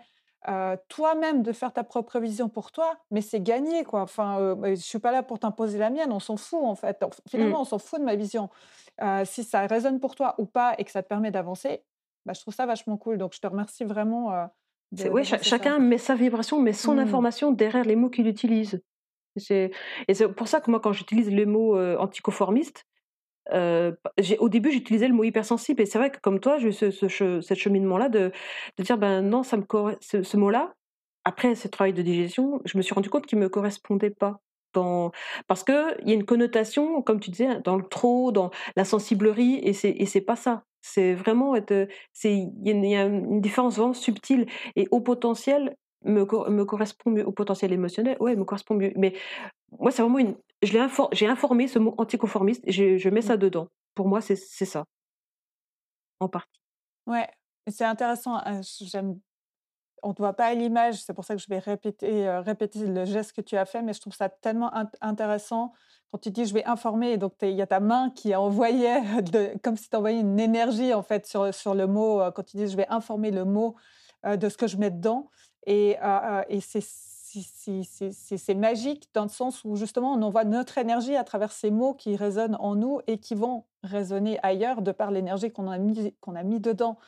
[0.87, 4.01] toi-même de faire ta propre vision pour toi, mais c'est gagné quoi.
[4.01, 7.03] Enfin, je suis pas là pour t'imposer la mienne, on s'en fout en fait.
[7.29, 7.61] Finalement, mmh.
[7.61, 8.49] on s'en fout de ma vision.
[9.25, 11.83] Si ça résonne pour toi ou pas et que ça te permet d'avancer,
[12.25, 13.17] bah, je trouve ça vachement cool.
[13.17, 14.31] Donc, je te remercie vraiment.
[14.91, 16.99] De, oui, chacun met sa vibration, met son mmh.
[16.99, 18.81] information derrière les mots qu'il utilise.
[19.35, 22.85] Et c'est pour ça que moi, quand j'utilise le mot anticonformiste,
[23.51, 26.91] au début, j'utilisais le mot hypersensible, et c'est vrai que comme toi, j'ai eu ce,
[26.91, 28.31] ce, cheminement-là de,
[28.77, 29.65] de, dire ben non, ça me
[30.01, 30.73] ce, ce mot-là.
[31.25, 34.39] Après ce travail de digestion, je me suis rendu compte qu'il me correspondait pas.
[34.75, 35.11] Dans...
[35.47, 39.59] Parce qu'il y a une connotation, comme tu disais, dans le trop, dans la sensiblerie,
[39.63, 40.63] et c'est, et c'est pas ça.
[40.81, 41.87] C'est vraiment être.
[42.23, 44.45] Il y, a une différence vraiment subtile.
[44.75, 47.25] Et au potentiel, me, me correspond mieux.
[47.25, 48.93] Au potentiel émotionnel, ouais, me correspond mieux.
[48.95, 49.13] Mais
[49.79, 50.35] moi, c'est vraiment une.
[50.61, 53.39] J'ai informé ce mot anticonformiste, je, je mets ça mmh.
[53.39, 53.67] dedans.
[53.95, 54.85] Pour moi, c'est ça.
[56.19, 56.61] En partie.
[57.07, 57.27] Ouais,
[57.67, 58.37] c'est intéressant.
[58.45, 59.19] Hein, j'aime
[60.05, 62.85] on ne voit pas à l'image, c'est pour ça que je vais répéter, euh, répéter
[62.85, 65.73] le geste que tu as fait, mais je trouve ça tellement intéressant
[66.11, 69.01] quand tu dis je vais informer, et donc il y a ta main qui envoyait,
[69.63, 72.57] comme si tu envoyais une énergie en fait sur, sur le mot, euh, quand tu
[72.57, 73.75] dis je vais informer le mot
[74.27, 75.31] euh, de ce que je mets dedans.
[75.65, 75.97] Et,
[76.49, 81.71] et c'est magique dans le sens où justement on envoie notre énergie à travers ces
[81.71, 85.79] mots qui résonnent en nous et qui vont résonner ailleurs de par l'énergie qu'on a,
[85.79, 86.99] mis, a mis dedans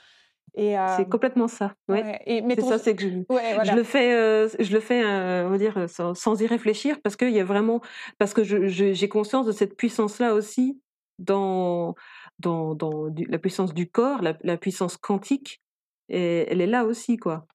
[0.57, 1.73] c'est complètement ça.
[1.87, 2.21] Ouais.
[2.25, 6.41] c'est ça, c'est que je, je, le fais, je le fais, on va dire, sans,
[6.41, 7.81] y réfléchir, parce qu'il y a vraiment,
[8.17, 10.81] parce que j'ai conscience de cette puissance-là aussi
[11.19, 11.95] dans,
[12.39, 15.61] dans, dans la puissance du corps, la, puissance quantique,
[16.09, 17.45] et elle est là aussi, quoi.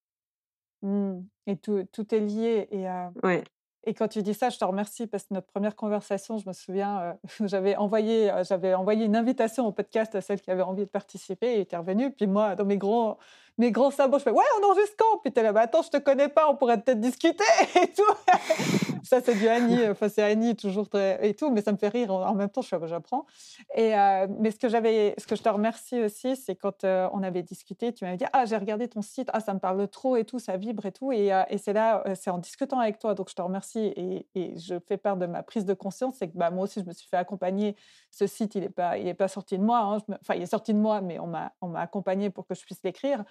[0.82, 1.20] Mmh.
[1.46, 2.68] Et tout, tout est lié.
[2.70, 2.86] Et,
[3.24, 3.44] ouais.
[3.84, 6.52] Et quand tu dis ça, je te remercie parce que notre première conversation, je me
[6.52, 7.12] souviens, euh,
[7.46, 11.54] j'avais envoyé, euh, envoyé une invitation au podcast à celle qui avait envie de participer
[11.54, 12.12] et était revenue.
[12.12, 13.18] Puis moi, dans mes grands,
[13.58, 15.90] mes grands sabots, je fais Ouais, on enregistre quand Puis t'es là, bah, attends, je
[15.90, 17.44] te connais pas, on pourrait peut-être discuter
[17.82, 18.91] et tout.
[19.04, 21.88] ça, c'est du Annie, enfin, c'est Annie toujours très, et tout, mais ça me fait
[21.88, 23.26] rire en, même temps, j'apprends.
[23.74, 27.22] Et, euh, mais ce que, j'avais, ce que je te remercie aussi, c'est quand on
[27.22, 30.16] avait discuté, tu m'avais dit Ah, j'ai regardé ton site, ah, ça me parle trop
[30.16, 31.12] et tout, ça vibre et tout.
[31.12, 34.78] Et, et c'est là, c'est en discutant avec toi, donc je te remercie et, je
[34.86, 37.08] fais part de ma prise de conscience, c'est que bah, moi aussi, je me suis
[37.08, 37.76] fait accompagner.
[38.10, 39.78] Ce site, il n'est pas, il est pas sorti de moi.
[39.80, 42.54] Hein, enfin, il est sorti de moi, mais on m'a, on m'a accompagné pour que
[42.54, 43.24] je puisse l'écrire.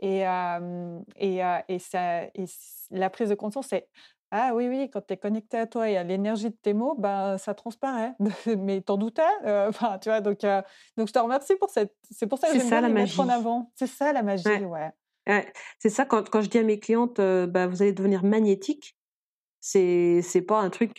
[0.00, 0.22] Et,
[1.16, 2.44] et, et, ça, et
[2.90, 3.88] la prise de conscience, c'est
[4.34, 6.94] ah oui, oui, quand tu es connecté à toi et à l'énergie de tes mots,
[6.98, 8.14] bah, ça transparaît.
[8.58, 9.22] Mais t'en doutais?
[9.44, 10.40] Enfin, tu vois, donc,
[10.96, 11.94] donc je te remercie pour cette...
[12.10, 13.70] C'est pour ça que j'aime bien les mettre en avant.
[13.74, 14.90] C'est ça la magie, ouais.
[15.28, 15.52] ouais.
[15.78, 18.96] C'est ça, quand, quand, je dis à mes clientes, bah, vous allez devenir magnétique,
[19.60, 20.92] c'est pas un truc,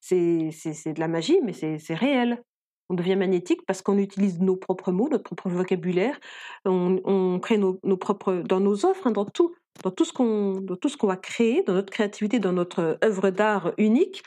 [0.00, 2.42] c'est de la magie, mais c'est réel.
[2.88, 6.18] On devient magnétique parce qu'on utilise nos propres mots, notre propre vocabulaire.
[6.64, 10.76] On, crée nos, propres dans nos offres, hein, dans tout, dans tout ce qu'on dans
[10.76, 14.22] tout ce qu'on va créer, dans notre créativité, dans notre œuvre d'art unique.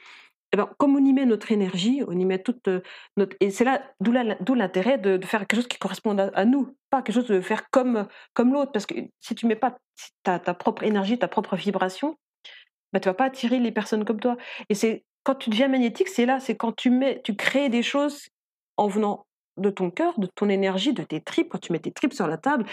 [0.52, 2.68] Eh ben, comme on y met notre énergie, on y met toute
[3.18, 4.12] notre et c'est là d'où
[4.56, 8.08] l'intérêt de, faire quelque chose qui corresponde à, nous, pas quelque chose de faire comme
[8.34, 9.78] comme l'autre, parce que si tu mets pas
[10.24, 12.18] ta, ta propre énergie, ta propre vibration,
[12.94, 14.38] bah, tu vas pas attirer les personnes comme toi.
[14.70, 17.84] Et c'est quand tu deviens magnétique, c'est là, c'est quand tu mets, tu crées des
[17.84, 18.30] choses
[18.80, 19.26] en venant
[19.58, 21.50] de ton cœur, de ton énergie, de tes tripes.
[21.50, 22.66] Quand tu mets tes tripes sur la table,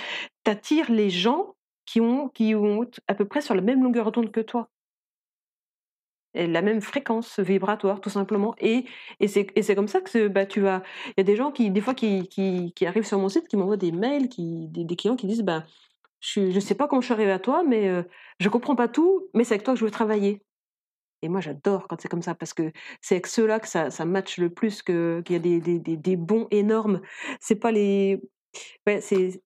[0.44, 4.12] tu attires les gens qui ont, qui ont à peu près sur la même longueur
[4.12, 4.70] d'onde que toi.
[6.34, 8.54] Et la même fréquence vibratoire, tout simplement.
[8.60, 8.84] Et,
[9.20, 10.82] et c'est comme ça que bah, tu vas.
[11.08, 13.48] Il y a des gens qui, des fois, qui, qui, qui arrivent sur mon site,
[13.48, 15.64] qui m'envoient des mails, qui, des, clients qui disent bah,
[16.20, 18.02] je ne sais pas comment je suis arrivée à toi, mais je
[18.38, 20.45] je comprends pas tout, mais c'est avec toi que je veux travailler.
[21.22, 24.04] Et moi, j'adore quand c'est comme ça, parce que c'est avec ceux-là que ça, ça
[24.04, 27.00] match le plus, qu'il y a des, des, des, bons énormes.
[27.40, 28.20] C'est pas les.
[29.00, 29.42] c'est.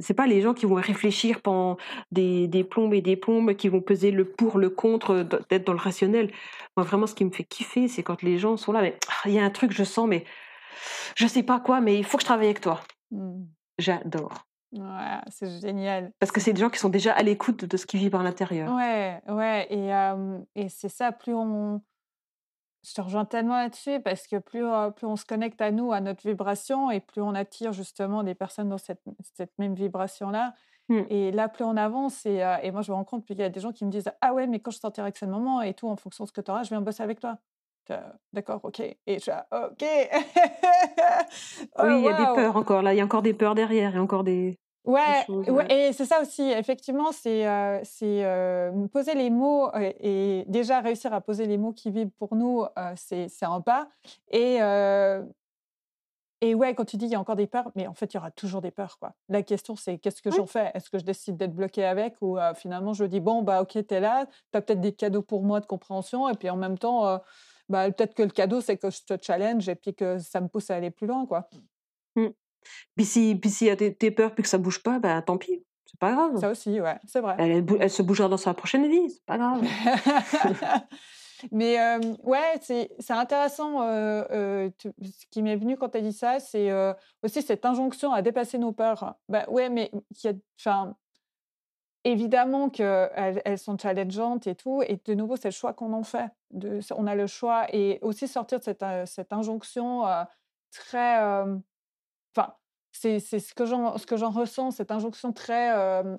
[0.00, 1.76] c'est pas les gens qui vont réfléchir pendant
[2.10, 5.72] des, des plombes et des plombes, qui vont peser le pour, le contre, d'être dans
[5.72, 6.30] le rationnel.
[6.76, 9.28] Moi, vraiment, ce qui me fait kiffer, c'est quand les gens sont là, mais ah,
[9.28, 10.24] il y a un truc, je sens, mais
[11.16, 12.80] je sais pas quoi, mais il faut que je travaille avec toi.
[13.10, 13.44] Mmh.
[13.78, 14.46] J'adore.
[14.74, 16.12] Ouais, c'est génial.
[16.18, 18.22] Parce que c'est des gens qui sont déjà à l'écoute de ce qui vit par
[18.22, 18.74] l'intérieur.
[18.74, 19.66] Ouais, ouais.
[19.70, 21.80] Et, et c'est ça, plus on.
[22.86, 24.64] Je te rejoins tellement là-dessus parce que plus,
[24.96, 28.34] plus on se connecte à nous, à notre vibration, et plus on attire justement des
[28.34, 29.02] personnes dans cette,
[29.34, 30.54] cette même vibration-là.
[30.90, 31.00] Mmh.
[31.08, 33.48] Et là, plus on avance, et, et moi je me rends compte qu'il y a
[33.48, 35.72] des gens qui me disent Ah ouais, mais quand je sortirai avec ce moment et
[35.72, 37.38] tout, en fonction de ce que tu auras, je viens bosser avec toi.
[38.32, 38.80] D'accord, ok.
[38.80, 39.82] Et je ok.
[41.82, 43.90] oui, il y a des peurs encore là, il y a encore des peurs derrière,
[43.90, 44.58] il y a encore des.
[44.84, 45.24] Ouais,
[45.70, 51.22] et c'est ça aussi, effectivement, c'est euh, euh, poser les mots et, déjà réussir à
[51.22, 53.88] poser les mots qui vivent pour nous, euh, c'est un pas.
[54.30, 54.58] Et,
[56.40, 58.16] et ouais, quand tu dis il y a encore des peurs, mais en fait, il
[58.16, 58.98] y aura toujours des peurs.
[58.98, 59.14] Quoi.
[59.30, 60.70] La question, c'est qu'est-ce que j'en fais?
[60.74, 62.16] Est-ce que je décide d'être bloqué avec?
[62.20, 65.60] Ou finalement je dis bon, bah ok, t'es là, t'as peut-être des cadeaux pour moi
[65.60, 67.20] de compréhension et puis en même temps,
[67.70, 70.48] bah, peut-être que le cadeau, c'est que je te challenge et puis que ça me
[70.48, 71.24] pousse à aller plus loin.
[71.24, 71.48] quoi.
[72.16, 72.28] Mmh.
[72.96, 75.64] Puis si, puis s'il y a peurs puis que ça bouge pas, bah tant pis,
[75.86, 76.38] c'est pas grave.
[76.38, 77.36] Ça aussi, ouais, c'est vrai.
[77.38, 79.62] Elle, elle, se bougera dans sa prochaine vie, c'est pas grave.
[81.52, 81.78] Mais
[82.22, 83.80] ouais, c'est intéressant.
[83.82, 86.70] ce qui m'est venu quand tu as dit ça, c'est
[87.22, 89.16] aussi cette injonction à dépasser nos peurs.
[89.28, 89.90] Bah ouais, mais
[90.58, 90.96] enfin,
[92.04, 94.82] évidemment qu'elles elles sont challengeantes et tout.
[94.86, 96.30] Et de nouveau, c'est le choix qu'on en fait.
[96.50, 100.04] De, on a le choix et aussi sortir de cette, cette injonction
[100.70, 101.44] très
[102.94, 103.64] c'est ce que
[104.16, 105.72] j'en ressens, cette injonction très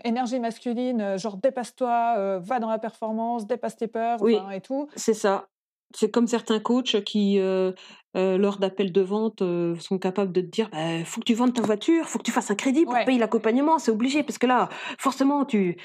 [0.03, 4.88] énergie masculine, genre dépasse-toi, va dans la performance, dépasse tes peurs oui, et tout.
[4.95, 5.47] C'est ça.
[5.95, 7.39] C'est comme certains coachs qui,
[8.13, 9.41] lors d'appels de vente,
[9.80, 12.32] sont capables de te dire «Bah, faut que tu vendes ta voiture, faut que tu
[12.32, 14.69] fasses un crédit pour payer l'accompagnement, c'est obligé, parce que là,
[14.99, 15.78] forcément, tu,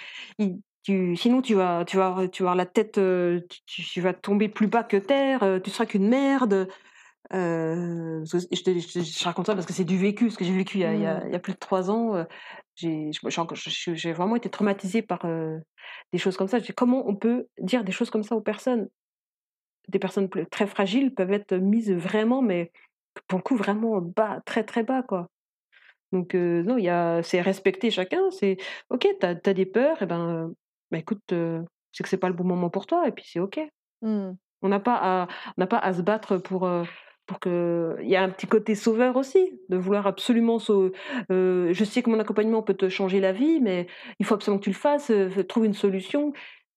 [0.82, 4.66] tu, sinon tu vas, tu vas, tu vas la tête, tu, tu, vas tomber plus
[4.66, 6.68] bas que terre, tu seras qu'une merde.
[7.33, 10.78] Euh, je, te, je, raconte ça parce que c'est du vécu, ce que j'ai vécu
[10.78, 11.22] il y, a, il, y a, mmh.
[11.26, 12.16] il y, a, plus de trois ans.
[12.16, 12.24] Euh,
[12.74, 15.59] j'ai vraiment été traumatisée par euh,
[16.12, 16.59] des choses comme ça.
[16.76, 18.89] comment on peut dire des choses comme ça aux personnes?
[19.89, 22.72] Des personnes très fragiles peuvent être mises vraiment, mais
[23.28, 25.28] pour le coup, vraiment bas, très très bas, quoi.
[26.12, 28.31] Donc, non, y a, c'est respecter chacun.
[28.31, 28.57] C'est
[28.91, 30.53] ok, t'as as des peurs, et ben,
[30.91, 31.22] bah, écoute,
[31.93, 33.61] c'est que c'est pas le bon moment pour toi, et puis c'est ok.
[34.03, 34.33] Mmh.
[34.62, 36.68] On n'a pas à, on n'a pas à se battre pour
[37.31, 40.93] pour que il y a un petit côté sauveur aussi de vouloir absolument sauver.
[41.31, 43.87] Euh, je sais que mon accompagnement peut te changer la vie mais
[44.18, 46.33] il faut absolument que tu le fasses euh, trouve une solution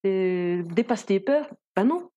[0.05, 2.09] dépasse tes peurs ben non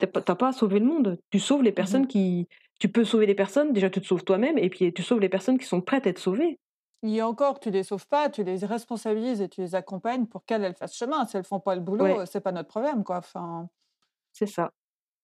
[0.00, 1.18] Tu n'as pas à sauver le monde.
[1.30, 2.48] Tu sauves les Mmh personnes qui.
[2.80, 5.28] Tu peux sauver les personnes, déjà tu te sauves toi-même, et puis tu sauves les
[5.30, 6.60] personnes qui sont prêtes à être sauvées.
[7.02, 10.62] Et encore, tu les sauves pas, tu les responsabilises et tu les accompagnes pour qu'elles,
[10.64, 11.26] elles fassent chemin.
[11.26, 13.18] Si elles font pas le Ouais, boulot, c'est pas notre problème, quoi.
[13.18, 13.68] Enfin,
[14.32, 14.72] c'est ça.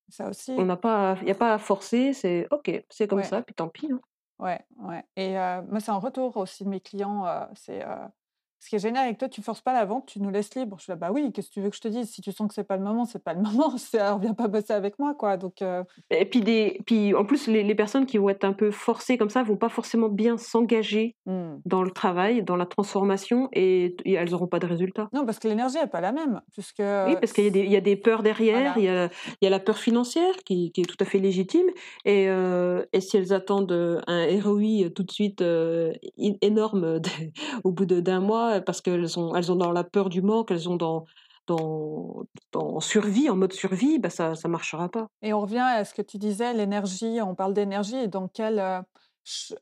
[0.09, 0.65] Ça On aussi.
[0.65, 2.13] n'a pas, il y a pas à forcer.
[2.13, 3.89] C'est ok, c'est comme Ouais, ça, puis tant pis.
[3.91, 4.01] hein.
[4.39, 5.03] ouais, ouais.
[5.15, 7.25] Et euh, moi, c'est un retour aussi de mes clients.
[7.25, 8.07] euh, c'est euh,
[8.59, 10.77] ce qui est génial avec toi, tu forces pas la vente, tu nous laisses libre.
[10.79, 12.09] Je suis là, bah oui, qu'est-ce que tu veux que je te dise?
[12.09, 13.73] Si tu sens que c'est pas le moment, c'est pas le moment.
[13.93, 15.37] Alors viens pas bosser avec moi, quoi.
[15.37, 18.53] Donc, euh, Et puis, des, puis en plus, les, les personnes qui vont être un
[18.53, 21.55] peu forcées comme ça vont pas forcément bien s'engager hmm.
[21.65, 25.09] dans le travail, dans la transformation, et, et elles n'auront pas de résultat.
[25.13, 27.63] non, parce que l'énergie est pas la même, puisque Oui, parce qu'il y, a des-
[27.63, 28.79] il y a des peurs derrière, voilà.
[28.79, 29.09] il y a,
[29.41, 31.67] il y a la peur financière qui, qui est tout à fait légitime,
[32.05, 35.93] et, euh, et si elles attendent euh, un ROI tout de suite euh,
[36.41, 36.99] énorme
[37.63, 40.69] au bout d'un mois, parce qu'elles ont, elles ont dans la peur du manque, elles
[40.69, 41.05] ont dans,
[41.47, 45.07] dans, dans survie, en mode survie, bah ça ne marchera pas.
[45.21, 48.59] Et on revient à ce que tu disais, l'énergie, on parle d'énergie et dans quelle,
[48.59, 48.81] euh,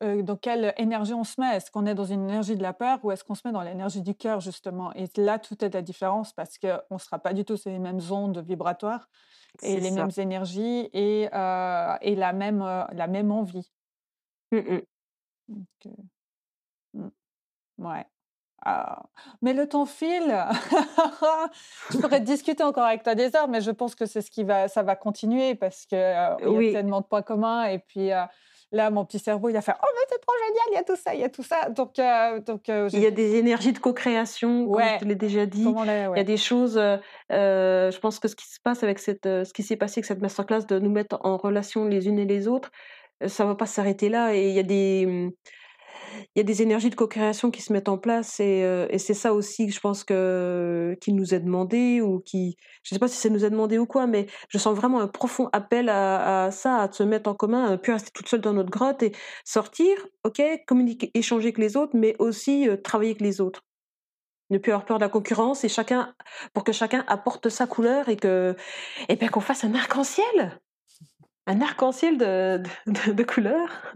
[0.02, 1.56] euh, dans quelle énergie on se met?
[1.56, 3.62] Est-ce qu'on est dans une énergie de la peur ou est-ce qu'on se met dans
[3.62, 4.94] l'énergie du cœur, justement?
[4.94, 7.80] Et là, tout est la différence parce qu'on ne sera pas du tout sur les
[7.80, 9.10] mêmes ondes vibratoires
[9.62, 9.96] et les ça.
[9.96, 13.72] mêmes énergies et, euh, et la, même, euh, la même envie.
[14.52, 14.82] Mm, mm.
[15.48, 15.90] Donc, euh,
[16.94, 17.10] mm,
[17.86, 18.06] ouais.
[18.66, 19.04] Ah,
[19.42, 20.34] mais le temps file.
[21.92, 24.44] je pourrais discuter encore avec toi des heures, mais je pense que c'est ce qui
[24.44, 27.66] va, ça va continuer parce que euh, il y a Oui, tellement de points communs.
[27.66, 28.24] Et puis euh,
[28.72, 30.84] là, mon petit cerveau, il a fait Oh, mais c'est trop génial, il y a
[30.84, 31.70] tout ça, il y a tout ça.
[31.70, 35.06] Donc, euh, donc euh, il y a des énergies de co-création, comme je Ouais, te
[35.06, 35.64] l'ai déjà dit.
[35.64, 36.24] Il y a ouais.
[36.24, 36.76] des choses,
[37.30, 40.22] je pense que ce qui se passe avec cette, ce qui s'est passé avec cette
[40.22, 42.72] masterclass, de nous mettre en relation les unes et les autres,
[43.28, 44.34] ça va pas s'arrêter là.
[44.34, 45.32] Et il y a des, hum,
[46.36, 48.40] il y a des énergies de co-création qui se mettent en place.
[48.40, 52.58] Et, euh, c'est ça aussi, que je pense que qui nous est demandé ou qui,
[52.84, 55.08] je sais pas si ça nous est demandé ou quoi, mais je sens vraiment un
[55.08, 58.54] profond appel à, ça, à se mettre en commun, ne plus rester toute seule dans
[58.54, 59.12] notre grotte et
[59.46, 63.62] sortir, ok, communiquer, échanger avec les autres, mais aussi euh, travailler avec les autres
[64.50, 66.14] ne plus avoir peur de la concurrence et chacun
[66.54, 68.56] pour que chacun apporte sa couleur et que
[69.10, 70.60] et bien qu'on fasse un arc-en-ciel
[71.48, 72.62] un arc-en-ciel de,
[73.12, 73.94] de couleurs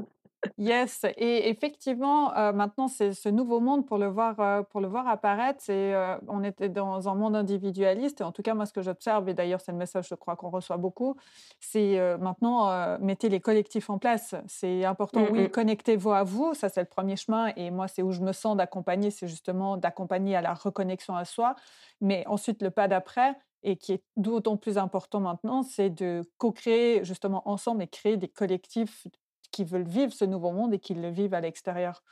[0.60, 4.88] Yes, et effectivement, euh, maintenant, c'est ce nouveau monde pour le voir, euh, pour le
[4.88, 5.60] voir apparaître.
[5.62, 8.84] C'est, euh, on était dans un monde individualiste, et en tout cas, moi, ce que
[8.84, 11.16] j'observe, et d'ailleurs, c'est le message, je crois, qu'on reçoit beaucoup,
[11.60, 14.36] c'est maintenant, mettez les collectifs en place.
[14.48, 15.50] C'est important, Mm, oui, mm.
[15.50, 18.56] connectez-vous à vous, ça, c'est le premier chemin, et moi, c'est où je me sens
[18.56, 21.56] d'accompagner, c'est justement d'accompagner à la reconnexion à soi.
[22.00, 27.04] Mais ensuite, le pas d'après, et qui est d'autant plus important maintenant, c'est de co-créer
[27.04, 29.08] justement ensemble et créer des collectifs
[29.58, 32.03] qui veulent vivre ce nouveau monde et qui le vivent à l'extérieur.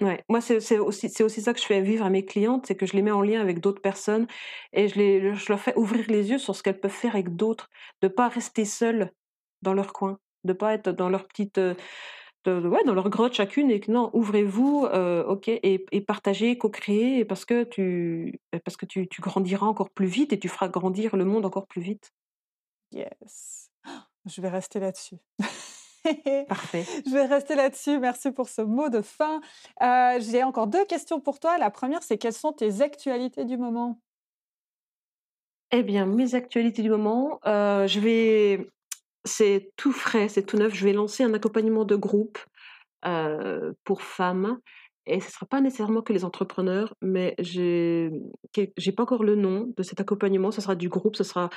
[0.00, 2.76] Ouais, moi c'est aussi c'est aussi ça que je fais vivre à mes clientes, c'est
[2.76, 4.26] que je les mets en lien avec d'autres personnes
[4.72, 7.36] et je les je leur fais ouvrir les yeux sur ce qu'elles peuvent faire avec
[7.36, 7.68] d'autres,
[8.00, 9.12] de pas rester seules
[9.60, 11.74] dans leur coin, de pas être dans leur petite euh,
[12.46, 16.56] de- ouais, dans leur grotte chacune et que non, ouvrez-vous, euh, ok, et, et partagez,
[16.56, 20.68] co-créez parce que tu parce que tu, tu grandiras encore plus vite et tu feras
[20.68, 22.12] grandir le monde encore plus vite.
[22.92, 23.70] Yes.
[24.26, 25.18] Je vais rester là-dessus.
[26.48, 26.84] Parfait.
[27.06, 27.98] Je vais rester là-dessus.
[27.98, 29.40] Merci pour ce mot de fin.
[29.82, 31.58] Euh, J'ai encore deux questions pour toi.
[31.58, 34.00] La première, c'est quelles sont tes actualités du moment?
[35.72, 38.70] Eh bien, mes actualités du moment, euh, je vais,
[39.24, 40.74] c'est tout frais, c'est tout neuf.
[40.74, 42.38] Je vais lancer un accompagnement de groupe
[43.04, 44.60] euh, pour femmes.
[45.08, 48.10] Et ce ne sera pas nécessairement que les entrepreneurs, mais j'ai
[48.96, 50.50] pas encore le nom de cet accompagnement.
[50.50, 51.48] Ce sera du groupe, ce sera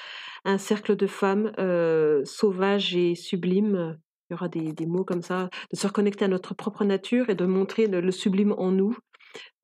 [0.45, 3.97] un cercle de femmes euh, sauvages et sublimes.
[4.30, 7.30] Il y aura des, des mots comme ça, de se reconnecter à notre propre nature
[7.30, 8.98] et de montrer le, sublime en nous.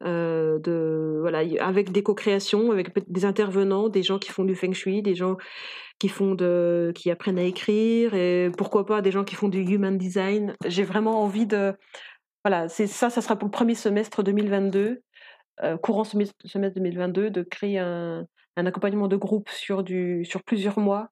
[0.04, 4.74] Euh, de voilà avec des co-créations avec des intervenants des gens qui font du feng
[4.74, 5.38] shui des gens
[5.98, 9.62] qui font de qui apprennent à écrire et pourquoi pas des gens qui font du
[9.62, 11.74] human design j'ai vraiment envie de
[12.44, 15.02] voilà c'est ça ça sera pour le premier semestre 2022
[15.64, 20.80] euh, courant semestre 2022 de créer un, un accompagnement de groupe sur du sur plusieurs
[20.80, 21.10] mois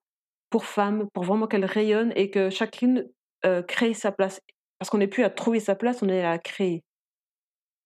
[0.49, 3.07] pour femmes pour vraiment qu'elles rayonnent et que chacune
[3.45, 4.41] euh, crée sa place
[4.79, 6.83] parce qu'on n'est plus à trouver sa place on est à créer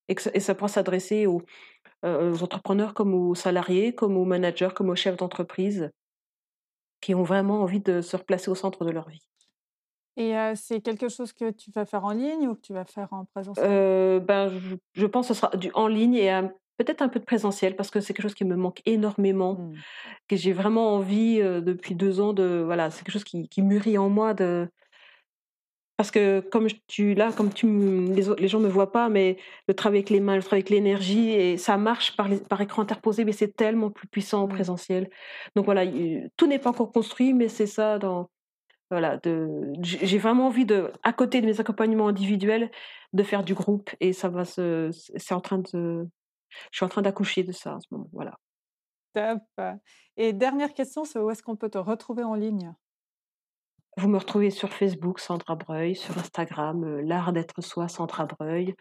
[0.07, 1.41] et, que ça, et ça pourra s'adresser aux,
[2.05, 5.91] euh, aux entrepreneurs comme aux salariés, comme aux managers, comme aux chefs d'entreprise
[7.01, 9.27] qui ont vraiment envie de se replacer au centre de leur vie.
[10.15, 12.85] Et euh, c'est quelque chose que tu vas faire en ligne ou que tu vas
[12.85, 14.19] faire en présentiel?
[14.21, 16.31] Ben, je, je pense que ce sera du, en ligne et
[16.77, 19.73] peut-être un peu de présentiel parce que c'est quelque chose qui me manque énormément, Hmm.
[20.27, 22.61] que j'ai vraiment envie euh, depuis deux ans de...
[22.65, 24.69] Voilà, c'est quelque chose qui, qui mûrit en moi de,
[25.97, 29.37] parce que comme tu là, comme tu les, les gens me voient pas, mais
[29.67, 32.83] le travail avec les mains, le travail avec l'énergie, et ça marche par, par écran
[32.83, 35.09] interposé, mais c'est tellement plus puissant en présentiel.
[35.55, 35.85] Donc voilà,
[36.37, 38.29] tout n'est pas encore construit, mais c'est ça dans
[38.89, 39.19] voilà,
[39.81, 42.71] j'ai vraiment envie de, à côté de mes accompagnements individuels,
[43.11, 46.07] de faire du groupe et ça va se, c'est en train de,
[46.71, 48.37] je suis en train d'accoucher de ça en ce moment, voilà.
[49.13, 49.41] Top.
[50.15, 52.73] Et dernière question, c'est où est-ce qu'on peut te retrouver en ligne?
[53.97, 58.75] Vous me retrouvez sur Facebook, Sandra Breuil, sur Instagram, euh, l'art d'être soi, Sandra Breuil,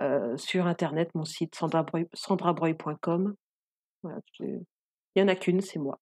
[0.00, 3.34] euh, sur Internet, mon site sandrabreuil.com.
[4.02, 4.64] Voilà, il
[5.16, 5.98] n'y en a qu'une, c'est moi.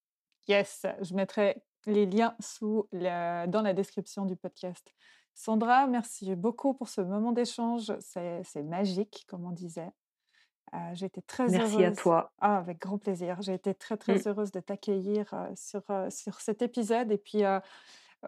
[0.48, 4.92] Yes, je mettrai les liens sous dans la description du podcast.
[5.34, 7.92] Sandra, merci beaucoup pour ce moment d'échange.
[8.00, 9.92] C'est magique, comme on disait.
[10.74, 11.74] Euh, j'ai été très heureuse.
[11.74, 12.32] Merci à toi.
[12.40, 13.40] Ah, avec grand plaisir.
[13.42, 14.22] J'ai été très, très mmh.
[14.26, 17.12] heureuse de t'accueillir euh, sur, euh, sur cet épisode.
[17.12, 17.42] Et puis,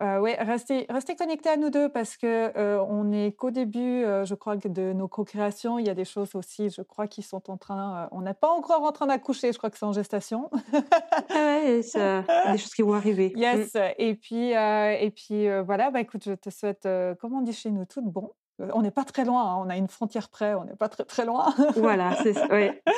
[0.03, 4.05] euh, oui, restez, restez connectés à nous deux parce que euh, on n'est qu'au début,
[4.05, 5.79] euh, je crois, de nos co-créations.
[5.79, 8.09] Il y a des choses aussi, je crois, qui sont en train.
[8.11, 9.53] on n'est pas encore en train d'accoucher.
[9.53, 10.51] Je crois que c'est en gestation.
[11.31, 13.33] ah a des choses qui vont arriver.
[13.37, 13.77] Yes.
[13.99, 15.91] Et puis, et puis voilà.
[15.91, 16.89] Bah écoute, je te souhaite,
[17.21, 18.33] comme on dit chez nous, tout bon.
[18.59, 21.05] On n'est pas très loin, hein, on a une frontière près, on n'est pas très
[21.05, 21.53] très loin.
[21.77, 22.35] voilà, c'est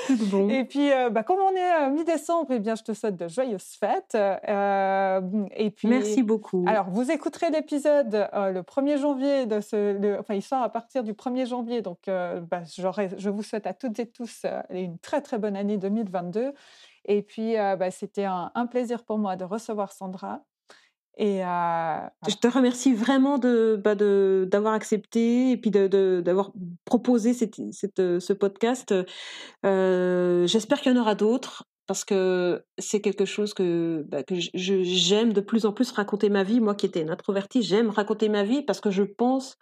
[0.06, 0.48] tout bon.
[0.50, 4.14] Et puis, bah, comme on est mi-décembre, eh bien, je te souhaite de joyeuses fêtes.
[4.14, 6.64] et puis, Merci beaucoup.
[6.68, 11.14] Alors, vous écouterez l'épisode le 1er janvier, de ce, enfin, il sort à partir du
[11.14, 11.80] 1er janvier.
[11.80, 16.52] Donc, bah, je vous souhaite à toutes et tous une très très bonne année 2022.
[17.06, 20.42] Et puis, bah, c'était un plaisir pour moi de recevoir Sandra.
[21.18, 26.52] Et Je te remercie vraiment de, bah de, d'avoir accepté et puis de, d'avoir
[26.84, 28.94] proposé cette, cette, ce podcast.
[29.64, 34.34] Euh, j'espère qu'il y en aura d'autres parce que c'est quelque chose que, bah, que
[34.34, 36.60] je, j'aime de plus en plus raconter ma vie.
[36.60, 39.56] Moi qui étais une introvertie, j'aime raconter ma vie parce que je pense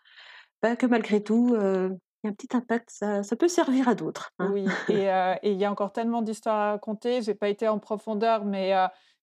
[0.60, 1.90] bah, que malgré tout, euh,
[2.24, 4.32] il y a un petit impact, ça, ça peut servir à d'autres.
[4.38, 4.50] Hein.
[4.52, 5.06] Oui, et
[5.50, 7.22] il y a encore tellement d'histoires à raconter.
[7.22, 8.72] J'ai pas été en profondeur, mais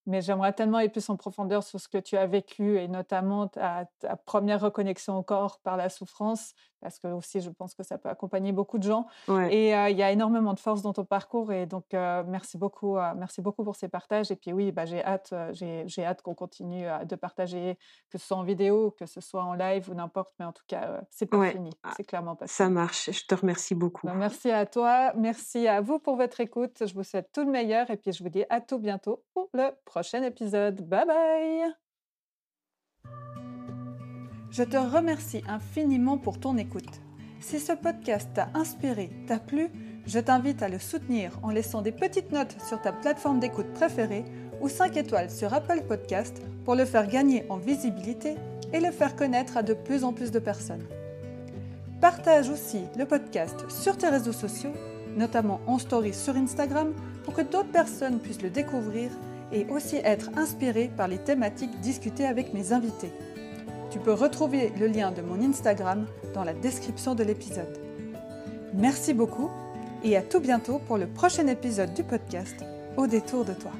[0.06, 3.48] mais j'aimerais tellement aller plus en profondeur sur ce que tu as vécu et notamment
[3.48, 3.88] ta,
[4.26, 8.10] première reconnexion au corps par la souffrance, parce que aussi je pense que ça peut
[8.10, 9.08] accompagner beaucoup de gens.
[9.50, 13.42] Et il y a énormément de force dans ton parcours et donc merci beaucoup, merci
[13.42, 14.32] beaucoup pour ces partages.
[14.32, 17.78] Et puis oui, bah, j'ai hâte, j'ai hâte qu'on continue de partager,
[18.10, 20.64] que ce soit en vidéo, que ce soit en live ou n'importe, mais en tout
[20.68, 23.10] cas c'est pas fini, ah, c'est clairement pas Ça marche.
[23.12, 24.08] Je te remercie beaucoup.
[24.08, 26.84] Bah, merci à toi, merci à vous pour votre écoute.
[26.86, 29.50] Je vous souhaite tout le meilleur et puis je vous dis à tout bientôt pour
[29.54, 30.82] le prochain épisode.
[30.82, 31.74] Bye bye
[34.52, 37.00] Je te remercie infiniment pour ton écoute.
[37.40, 39.70] Si ce podcast t'a inspiré, t'a plu,
[40.06, 44.26] je t'invite à le soutenir en laissant des petites notes sur ta plateforme d'écoute préférée
[44.60, 48.36] ou 5 étoiles sur Apple Podcast pour le faire gagner en visibilité
[48.74, 50.86] et le faire connaître à de plus en plus de personnes.
[52.02, 54.74] Partage aussi le podcast sur tes réseaux sociaux,
[55.16, 56.94] notamment en story sur Instagram,
[57.24, 59.12] pour que d'autres personnes puissent le découvrir
[59.54, 63.14] et aussi être inspiré par les thématiques discutées avec mes invités.
[63.92, 67.78] Tu peux retrouver le lien de mon Instagram dans la description de l'épisode.
[68.74, 69.52] Merci beaucoup
[70.04, 72.56] et à tout bientôt pour le prochain épisode du podcast
[72.96, 73.72] Au détour de toi.